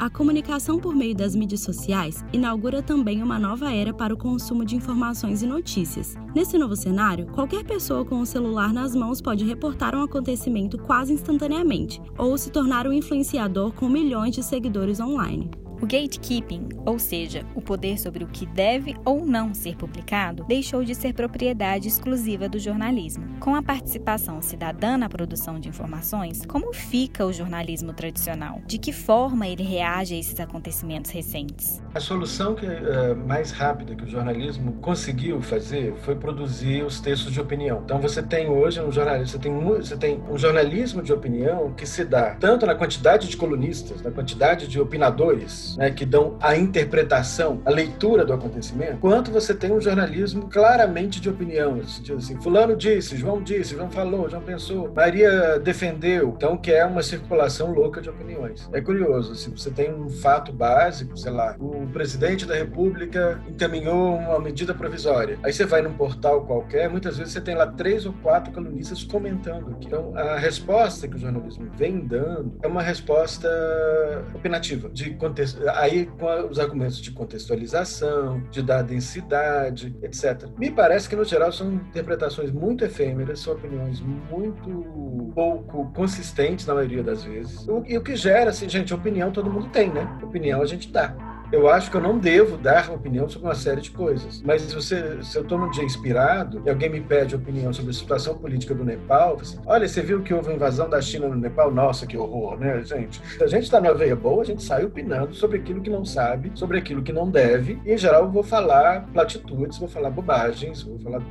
A 0.00 0.08
comunicação 0.08 0.78
por 0.78 0.96
meio 0.96 1.14
das 1.14 1.36
mídias 1.36 1.60
sociais 1.60 2.24
inaugura 2.32 2.82
também 2.82 3.22
uma 3.22 3.38
nova 3.38 3.70
era 3.70 3.92
para 3.92 4.14
o 4.14 4.16
consumo 4.16 4.64
de 4.64 4.74
informações 4.74 5.42
e 5.42 5.46
notícias. 5.46 6.16
Nesse 6.34 6.56
novo 6.56 6.74
cenário, 6.74 7.26
qualquer 7.26 7.64
pessoa 7.64 8.02
com 8.02 8.18
o 8.18 8.24
celular 8.24 8.72
nas 8.72 8.94
mãos 8.94 9.20
pode 9.20 9.44
reportar 9.44 9.94
um 9.94 10.02
acontecimento 10.02 10.78
quase 10.78 11.12
instantaneamente 11.12 12.00
ou 12.16 12.38
se 12.38 12.50
tornar 12.50 12.86
um 12.86 12.94
influenciador 12.94 13.74
com 13.74 13.90
milhões 13.90 14.34
de 14.34 14.42
seguidores 14.42 15.00
online. 15.00 15.50
O 15.82 15.86
gatekeeping, 15.86 16.68
ou 16.84 16.98
seja, 16.98 17.42
o 17.54 17.62
poder 17.62 17.98
sobre 17.98 18.22
o 18.22 18.26
que 18.26 18.44
deve 18.44 18.94
ou 19.02 19.24
não 19.24 19.54
ser 19.54 19.76
publicado, 19.76 20.44
deixou 20.44 20.84
de 20.84 20.94
ser 20.94 21.14
propriedade 21.14 21.88
exclusiva 21.88 22.50
do 22.50 22.58
jornalismo. 22.58 23.24
Com 23.40 23.54
a 23.54 23.62
participação 23.62 24.42
cidadã 24.42 24.98
na 24.98 25.08
produção 25.08 25.58
de 25.58 25.70
informações, 25.70 26.44
como 26.44 26.74
fica 26.74 27.24
o 27.24 27.32
jornalismo 27.32 27.94
tradicional? 27.94 28.60
De 28.66 28.76
que 28.76 28.92
forma 28.92 29.48
ele 29.48 29.62
reage 29.62 30.14
a 30.14 30.18
esses 30.18 30.38
acontecimentos 30.38 31.10
recentes? 31.10 31.82
A 31.94 32.00
solução 32.00 32.54
que, 32.54 32.66
uh, 32.66 33.16
mais 33.26 33.50
rápida 33.50 33.94
que 33.94 34.04
o 34.04 34.08
jornalismo 34.08 34.74
conseguiu 34.82 35.40
fazer 35.40 35.94
foi 36.02 36.14
produzir 36.14 36.82
os 36.82 37.00
textos 37.00 37.32
de 37.32 37.40
opinião. 37.40 37.80
Então 37.82 37.98
você 37.98 38.22
tem 38.22 38.50
hoje 38.50 38.82
um 38.82 38.92
jornalismo, 38.92 39.28
você 39.28 39.38
tem, 39.38 39.50
um, 39.50 39.64
você 39.64 39.96
tem 39.96 40.22
um 40.30 40.36
jornalismo 40.36 41.02
de 41.02 41.10
opinião 41.10 41.72
que 41.72 41.86
se 41.86 42.04
dá 42.04 42.34
tanto 42.34 42.66
na 42.66 42.74
quantidade 42.74 43.28
de 43.28 43.36
colunistas, 43.36 44.02
na 44.02 44.10
quantidade 44.10 44.68
de 44.68 44.78
opinadores 44.78 45.69
né, 45.76 45.90
que 45.90 46.04
dão 46.04 46.36
a 46.40 46.56
interpretação, 46.56 47.60
a 47.64 47.70
leitura 47.70 48.24
do 48.24 48.32
acontecimento, 48.32 48.98
quanto 48.98 49.30
você 49.30 49.54
tem 49.54 49.72
um 49.72 49.80
jornalismo 49.80 50.48
claramente 50.48 51.20
de 51.20 51.28
opinião. 51.28 51.80
Assim, 52.16 52.40
fulano 52.40 52.76
disse, 52.76 53.16
João 53.16 53.42
disse, 53.42 53.74
João 53.74 53.90
falou, 53.90 54.28
João 54.28 54.42
pensou, 54.42 54.92
Maria 54.94 55.58
defendeu. 55.58 56.34
Então, 56.36 56.56
que 56.56 56.72
é 56.72 56.84
uma 56.84 57.02
circulação 57.02 57.72
louca 57.72 58.00
de 58.00 58.08
opiniões. 58.08 58.68
É 58.72 58.80
curioso, 58.80 59.32
assim, 59.32 59.50
você 59.50 59.70
tem 59.70 59.92
um 59.92 60.08
fato 60.08 60.52
básico, 60.52 61.16
sei 61.16 61.32
lá, 61.32 61.56
o 61.58 61.86
presidente 61.88 62.46
da 62.46 62.54
República 62.54 63.40
encaminhou 63.48 64.16
uma 64.16 64.38
medida 64.38 64.74
provisória. 64.74 65.38
Aí 65.42 65.52
você 65.52 65.64
vai 65.64 65.82
num 65.82 65.92
portal 65.92 66.44
qualquer, 66.44 66.88
muitas 66.88 67.18
vezes 67.18 67.32
você 67.32 67.40
tem 67.40 67.54
lá 67.54 67.66
três 67.66 68.06
ou 68.06 68.12
quatro 68.22 68.52
colunistas 68.52 69.04
comentando 69.04 69.70
aqui. 69.70 69.86
Então, 69.86 70.12
a 70.16 70.36
resposta 70.36 71.08
que 71.08 71.16
o 71.16 71.18
jornalismo 71.18 71.68
vem 71.76 72.00
dando 72.00 72.56
é 72.62 72.66
uma 72.66 72.82
resposta 72.82 73.48
opinativa, 74.34 74.88
de 74.90 75.10
contexto 75.14 75.59
aí 75.74 76.06
com 76.06 76.26
os 76.48 76.58
argumentos 76.58 77.00
de 77.00 77.10
contextualização, 77.10 78.42
de 78.50 78.62
dar 78.62 78.82
densidade, 78.82 79.94
etc. 80.02 80.48
Me 80.58 80.70
parece 80.70 81.08
que, 81.08 81.16
no 81.16 81.24
geral, 81.24 81.52
são 81.52 81.72
interpretações 81.72 82.50
muito 82.50 82.84
efêmeras, 82.84 83.40
são 83.40 83.54
opiniões 83.54 84.00
muito 84.00 85.32
pouco 85.34 85.90
consistentes 85.92 86.66
na 86.66 86.74
maioria 86.74 87.02
das 87.02 87.24
vezes. 87.24 87.66
E 87.86 87.96
o 87.96 88.02
que 88.02 88.16
gera, 88.16 88.50
assim, 88.50 88.68
gente, 88.68 88.92
opinião 88.94 89.30
todo 89.30 89.50
mundo 89.50 89.68
tem, 89.68 89.92
né? 89.92 90.18
Opinião 90.22 90.62
a 90.62 90.66
gente 90.66 90.90
dá 90.90 91.29
eu 91.52 91.68
acho 91.68 91.90
que 91.90 91.96
eu 91.96 92.00
não 92.00 92.18
devo 92.18 92.56
dar 92.56 92.90
opinião 92.90 93.28
sobre 93.28 93.48
uma 93.48 93.54
série 93.54 93.80
de 93.80 93.90
coisas. 93.90 94.42
Mas 94.42 94.62
se, 94.62 94.74
você, 94.74 95.22
se 95.22 95.36
eu 95.36 95.42
estou 95.42 95.58
num 95.58 95.70
dia 95.70 95.84
inspirado 95.84 96.62
e 96.64 96.70
alguém 96.70 96.88
me 96.88 97.00
pede 97.00 97.34
opinião 97.34 97.72
sobre 97.72 97.90
a 97.90 97.94
situação 97.94 98.36
política 98.38 98.74
do 98.74 98.84
Nepal, 98.84 99.38
assim, 99.40 99.58
olha, 99.66 99.88
você 99.88 100.00
viu 100.02 100.22
que 100.22 100.32
houve 100.32 100.48
uma 100.48 100.54
invasão 100.54 100.88
da 100.88 101.00
China 101.00 101.28
no 101.28 101.36
Nepal? 101.36 101.72
Nossa, 101.72 102.06
que 102.06 102.16
horror, 102.16 102.58
né, 102.58 102.82
gente? 102.84 103.20
A 103.42 103.46
gente 103.46 103.64
está 103.64 103.80
na 103.80 103.92
veia 103.92 104.14
boa, 104.14 104.42
a 104.42 104.46
gente 104.46 104.62
sai 104.62 104.84
opinando 104.84 105.34
sobre 105.34 105.58
aquilo 105.58 105.80
que 105.80 105.90
não 105.90 106.04
sabe, 106.04 106.52
sobre 106.54 106.78
aquilo 106.78 107.02
que 107.02 107.12
não 107.12 107.28
deve. 107.28 107.80
E, 107.84 107.92
em 107.92 107.98
geral, 107.98 108.24
eu 108.24 108.30
vou 108.30 108.42
falar 108.42 109.06
platitudes, 109.12 109.78
vou 109.78 109.88
falar 109.88 110.10
bobagens, 110.10 110.82
vou 110.82 110.98
falar 110.98 111.22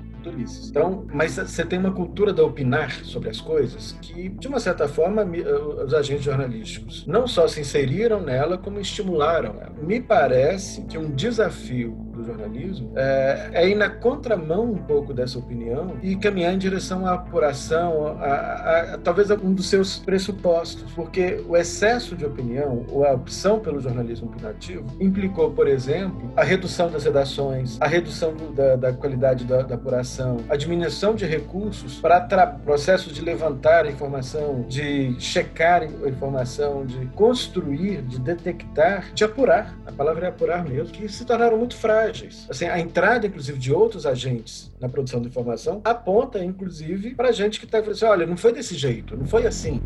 Então, 0.69 1.05
mas 1.13 1.33
você 1.33 1.65
tem 1.65 1.79
uma 1.79 1.91
cultura 1.91 2.33
da 2.33 2.43
opinar 2.43 2.91
sobre 3.03 3.29
as 3.29 3.39
coisas 3.41 3.97
que, 4.01 4.29
de 4.29 4.47
uma 4.47 4.59
certa 4.59 4.87
forma, 4.87 5.21
eh, 5.21 5.83
os 5.83 5.93
agentes 5.93 6.23
jornalísticos 6.23 7.05
não 7.07 7.27
só 7.27 7.47
se 7.47 7.61
inseriram 7.61 8.21
nela, 8.21 8.57
como 8.57 8.79
estimularam 8.79 9.55
ela. 9.59 9.75
Me 9.81 10.01
parece 10.01 10.83
que 10.83 10.97
um 10.97 11.11
desafio 11.11 12.08
do 12.19 12.25
jornalismo 12.25 12.91
é, 12.95 13.49
é, 13.53 13.69
ir 13.69 13.75
na 13.75 13.89
contramão 13.89 14.71
um 14.71 14.77
pouco 14.77 15.13
dessa 15.13 15.39
opinião 15.39 15.95
e 16.01 16.15
caminhar 16.15 16.53
em 16.53 16.57
direção 16.57 17.05
à 17.05 17.13
apuração, 17.13 18.07
a, 18.19 18.25
a, 18.25 18.93
a, 18.93 18.97
talvez 18.97 19.29
um 19.31 19.53
dos 19.53 19.69
seus 19.69 19.97
pressupostos, 19.99 20.91
porque 20.93 21.43
o 21.47 21.55
excesso 21.55 22.15
de 22.15 22.25
opinião 22.25 22.85
ou 22.89 23.05
a 23.05 23.13
opção 23.13 23.59
pelo 23.59 23.79
jornalismo 23.79 24.27
opinativo 24.27 24.85
implicou, 24.99 25.51
por 25.51 25.67
exemplo, 25.67 26.31
a 26.35 26.43
redução 26.43 26.91
das 26.91 27.05
redações, 27.05 27.77
a 27.79 27.87
redução 27.87 28.33
do, 28.33 28.51
da, 28.51 28.75
da, 28.75 28.93
qualidade 28.93 29.45
da, 29.45 29.61
da, 29.61 29.75
apuração, 29.75 30.37
a 30.49 30.55
diminuição 30.55 31.15
de 31.15 31.25
recursos 31.25 31.99
para 31.99 32.19
processos 32.47 33.13
de 33.13 33.21
levantar 33.21 33.85
informação, 33.85 34.65
de 34.67 35.15
checar 35.19 35.83
informação, 35.83 36.85
de 36.85 37.05
construir, 37.07 38.01
de 38.01 38.19
detectar, 38.19 39.11
de 39.13 39.23
apurar, 39.23 39.77
a 39.85 39.91
palavra 39.91 40.25
é 40.25 40.29
apurar 40.29 40.63
mesmo, 40.63 40.93
que 40.93 41.07
se 41.07 41.25
tornaram 41.25 41.57
muito 41.57 41.75
frágeis 41.75 42.08
frágeis. 42.09 42.45
Assim, 42.49 42.65
a 42.65 42.79
entrada, 42.79 43.27
inclusive, 43.27 43.57
de 43.57 43.71
outros 43.71 44.05
agentes 44.05 44.71
na 44.79 44.89
produção 44.89 45.21
de 45.21 45.27
informação 45.27 45.81
aponta, 45.83 46.43
inclusive, 46.43 47.15
para 47.15 47.31
gente 47.31 47.59
que 47.59 47.65
está 47.65 47.79
falando 47.79 47.95
assim, 47.95 48.05
olha, 48.05 48.25
não 48.25 48.37
foi 48.37 48.53
desse 48.53 48.75
jeito, 48.75 49.15
não 49.15 49.25
foi 49.25 49.45
assim. 49.45 49.81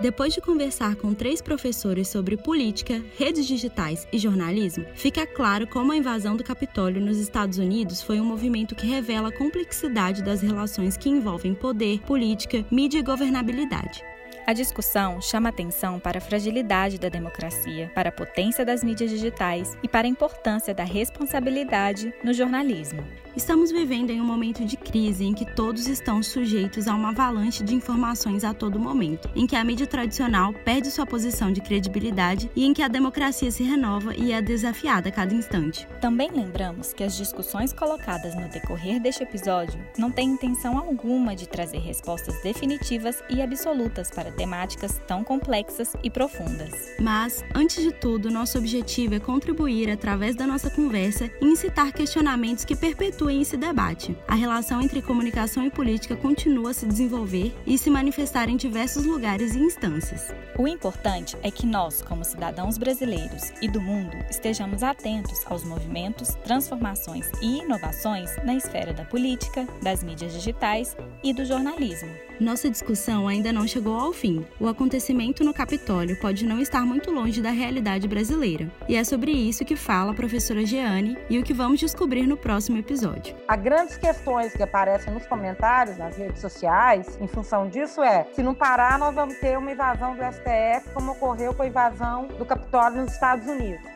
Depois 0.00 0.34
de 0.34 0.40
conversar 0.42 0.96
com 0.96 1.14
três 1.14 1.40
professores 1.40 2.08
sobre 2.08 2.36
política, 2.36 3.02
redes 3.16 3.46
digitais 3.46 4.06
e 4.12 4.18
jornalismo, 4.18 4.84
fica 4.94 5.26
claro 5.26 5.66
como 5.66 5.92
a 5.92 5.96
invasão 5.96 6.36
do 6.36 6.44
Capitólio 6.44 7.00
nos 7.00 7.16
Estados 7.16 7.56
Unidos 7.56 8.02
foi 8.02 8.20
um 8.20 8.24
movimento 8.24 8.74
que 8.74 8.86
revela 8.86 9.30
a 9.30 9.32
complexidade 9.32 10.22
das 10.22 10.42
relações 10.42 10.98
que 10.98 11.08
envolvem 11.08 11.54
poder, 11.54 12.02
política, 12.02 12.66
mídia 12.70 12.98
e 12.98 13.02
governabilidade. 13.02 14.04
A 14.46 14.52
discussão 14.52 15.22
chama 15.22 15.48
atenção 15.48 15.98
para 15.98 16.18
a 16.18 16.20
fragilidade 16.20 16.98
da 16.98 17.08
democracia, 17.08 17.90
para 17.94 18.10
a 18.10 18.12
potência 18.12 18.62
das 18.62 18.84
mídias 18.84 19.08
digitais 19.08 19.74
e 19.82 19.88
para 19.88 20.06
a 20.06 20.10
importância 20.10 20.74
da 20.74 20.84
responsabilidade 20.84 22.12
no 22.22 22.34
jornalismo. 22.34 23.02
Estamos 23.34 23.72
vivendo 23.72 24.10
em 24.10 24.20
um 24.20 24.24
momento 24.24 24.62
de 24.64 24.76
crise 24.76 25.24
em 25.24 25.32
que 25.32 25.46
todos 25.56 25.88
estão 25.88 26.22
sujeitos 26.22 26.86
a 26.86 26.94
uma 26.94 27.08
avalanche 27.08 27.64
de 27.64 27.74
informações 27.74 28.44
a 28.44 28.52
todo 28.52 28.78
momento, 28.78 29.30
em 29.34 29.46
que 29.46 29.56
a 29.56 29.64
mídia 29.64 29.86
tradicional 29.86 30.52
perde 30.52 30.90
sua 30.90 31.06
posição 31.06 31.50
de 31.50 31.62
credibilidade 31.62 32.50
e 32.54 32.66
em 32.66 32.74
que 32.74 32.82
a 32.82 32.88
democracia 32.88 33.50
se 33.50 33.62
renova 33.62 34.14
e 34.14 34.30
é 34.30 34.42
desafiada 34.42 35.08
a 35.08 35.12
cada 35.12 35.34
instante. 35.34 35.88
Também 36.02 36.30
lembramos 36.30 36.92
que 36.92 37.02
as 37.02 37.16
discussões 37.16 37.72
colocadas 37.72 38.36
no 38.36 38.46
decorrer 38.48 39.00
deste 39.00 39.22
episódio 39.22 39.82
não 39.98 40.10
têm 40.10 40.28
intenção 40.28 40.76
alguma 40.78 41.34
de 41.34 41.48
trazer 41.48 41.78
respostas 41.78 42.40
definitivas 42.42 43.24
e 43.30 43.40
absolutas 43.40 44.10
para 44.10 44.33
temáticas 44.34 45.00
tão 45.06 45.24
complexas 45.24 45.94
e 46.02 46.10
profundas. 46.10 46.72
Mas, 47.00 47.44
antes 47.54 47.82
de 47.82 47.92
tudo, 47.92 48.30
nosso 48.30 48.58
objetivo 48.58 49.14
é 49.14 49.20
contribuir 49.20 49.90
através 49.90 50.36
da 50.36 50.46
nossa 50.46 50.70
conversa 50.70 51.30
e 51.40 51.46
incitar 51.46 51.92
questionamentos 51.92 52.64
que 52.64 52.76
perpetuem 52.76 53.40
esse 53.40 53.56
debate. 53.56 54.16
A 54.28 54.34
relação 54.34 54.82
entre 54.82 55.00
comunicação 55.00 55.64
e 55.64 55.70
política 55.70 56.16
continua 56.16 56.70
a 56.70 56.74
se 56.74 56.86
desenvolver 56.86 57.54
e 57.66 57.78
se 57.78 57.90
manifestar 57.90 58.48
em 58.48 58.56
diversos 58.56 59.04
lugares 59.04 59.54
e 59.54 59.58
instâncias. 59.58 60.34
O 60.58 60.68
importante 60.68 61.36
é 61.42 61.50
que 61.50 61.66
nós, 61.66 62.02
como 62.02 62.24
cidadãos 62.24 62.78
brasileiros 62.78 63.52
e 63.60 63.68
do 63.68 63.80
mundo, 63.80 64.16
estejamos 64.30 64.82
atentos 64.82 65.40
aos 65.46 65.64
movimentos, 65.64 66.34
transformações 66.44 67.30
e 67.40 67.58
inovações 67.58 68.30
na 68.44 68.54
esfera 68.54 68.92
da 68.92 69.04
política, 69.04 69.66
das 69.82 70.02
mídias 70.02 70.32
digitais 70.32 70.96
e 71.22 71.32
do 71.32 71.44
jornalismo. 71.44 72.10
Nossa 72.40 72.68
discussão 72.68 73.28
ainda 73.28 73.52
não 73.52 73.66
chegou 73.66 73.98
ao 73.98 74.12
fim. 74.12 74.44
O 74.58 74.66
acontecimento 74.66 75.44
no 75.44 75.54
Capitólio 75.54 76.18
pode 76.20 76.44
não 76.44 76.58
estar 76.60 76.84
muito 76.84 77.12
longe 77.12 77.40
da 77.40 77.50
realidade 77.50 78.08
brasileira. 78.08 78.68
E 78.88 78.96
é 78.96 79.04
sobre 79.04 79.30
isso 79.30 79.64
que 79.64 79.76
fala 79.76 80.10
a 80.10 80.14
professora 80.14 80.66
Jeane 80.66 81.16
e 81.30 81.38
o 81.38 81.44
que 81.44 81.54
vamos 81.54 81.78
descobrir 81.78 82.26
no 82.26 82.36
próximo 82.36 82.76
episódio. 82.76 83.36
Há 83.46 83.56
grandes 83.56 83.96
questões 83.96 84.52
que 84.52 84.62
aparecem 84.62 85.14
nos 85.14 85.26
comentários, 85.26 85.96
nas 85.96 86.16
redes 86.16 86.40
sociais, 86.40 87.18
em 87.20 87.28
função 87.28 87.68
disso 87.68 88.02
é, 88.02 88.26
se 88.32 88.42
não 88.42 88.54
parar, 88.54 88.98
nós 88.98 89.14
vamos 89.14 89.38
ter 89.38 89.56
uma 89.56 89.70
invasão 89.70 90.16
do 90.16 90.22
STF, 90.22 90.92
como 90.92 91.12
ocorreu 91.12 91.54
com 91.54 91.62
a 91.62 91.66
invasão 91.68 92.26
do 92.26 92.44
Capitólio 92.44 93.02
nos 93.02 93.12
Estados 93.12 93.46
Unidos. 93.46 93.93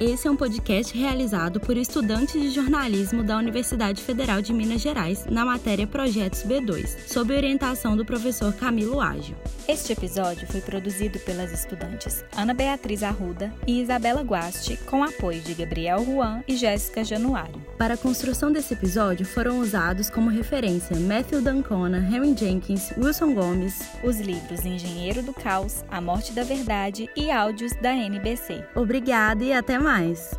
Esse 0.00 0.26
é 0.26 0.30
um 0.30 0.34
podcast 0.34 0.96
realizado 0.98 1.60
por 1.60 1.76
estudantes 1.76 2.42
de 2.42 2.50
jornalismo 2.50 3.22
da 3.22 3.38
Universidade 3.38 4.02
Federal 4.02 4.42
de 4.42 4.52
Minas 4.52 4.80
Gerais, 4.80 5.24
na 5.26 5.44
matéria 5.44 5.86
Projetos 5.86 6.42
B2, 6.42 7.06
sob 7.06 7.32
orientação 7.32 7.96
do 7.96 8.04
professor 8.04 8.52
Camilo 8.54 9.00
Ágil. 9.00 9.36
Este 9.68 9.92
episódio 9.92 10.48
foi 10.48 10.60
produzido 10.60 11.20
pelas 11.20 11.52
estudantes 11.52 12.24
Ana 12.36 12.52
Beatriz 12.52 13.04
Arruda 13.04 13.54
e 13.68 13.80
Isabela 13.80 14.22
Guasti, 14.22 14.76
com 14.78 15.04
apoio 15.04 15.40
de 15.40 15.54
Gabriel 15.54 16.04
Juan 16.04 16.42
e 16.48 16.56
Jéssica 16.56 17.04
Januário. 17.04 17.62
Para 17.78 17.94
a 17.94 17.96
construção 17.96 18.50
desse 18.50 18.74
episódio 18.74 19.24
foram 19.24 19.60
usados 19.60 20.10
como 20.10 20.28
referência 20.28 20.98
Matthew 20.98 21.40
Dancona, 21.40 21.98
Henry 21.98 22.36
Jenkins, 22.36 22.92
Wilson 22.98 23.32
Gomes, 23.32 23.80
os 24.02 24.18
livros 24.18 24.64
Engenheiro 24.64 25.22
do 25.22 25.32
Caos, 25.32 25.84
A 25.88 26.00
Morte 26.00 26.32
da 26.32 26.42
Verdade 26.42 27.08
e 27.16 27.30
áudios 27.30 27.72
da 27.80 27.94
NBC. 27.94 28.64
Obrigada 28.74 29.44
e 29.44 29.52
até 29.52 29.78
mais! 29.84 30.34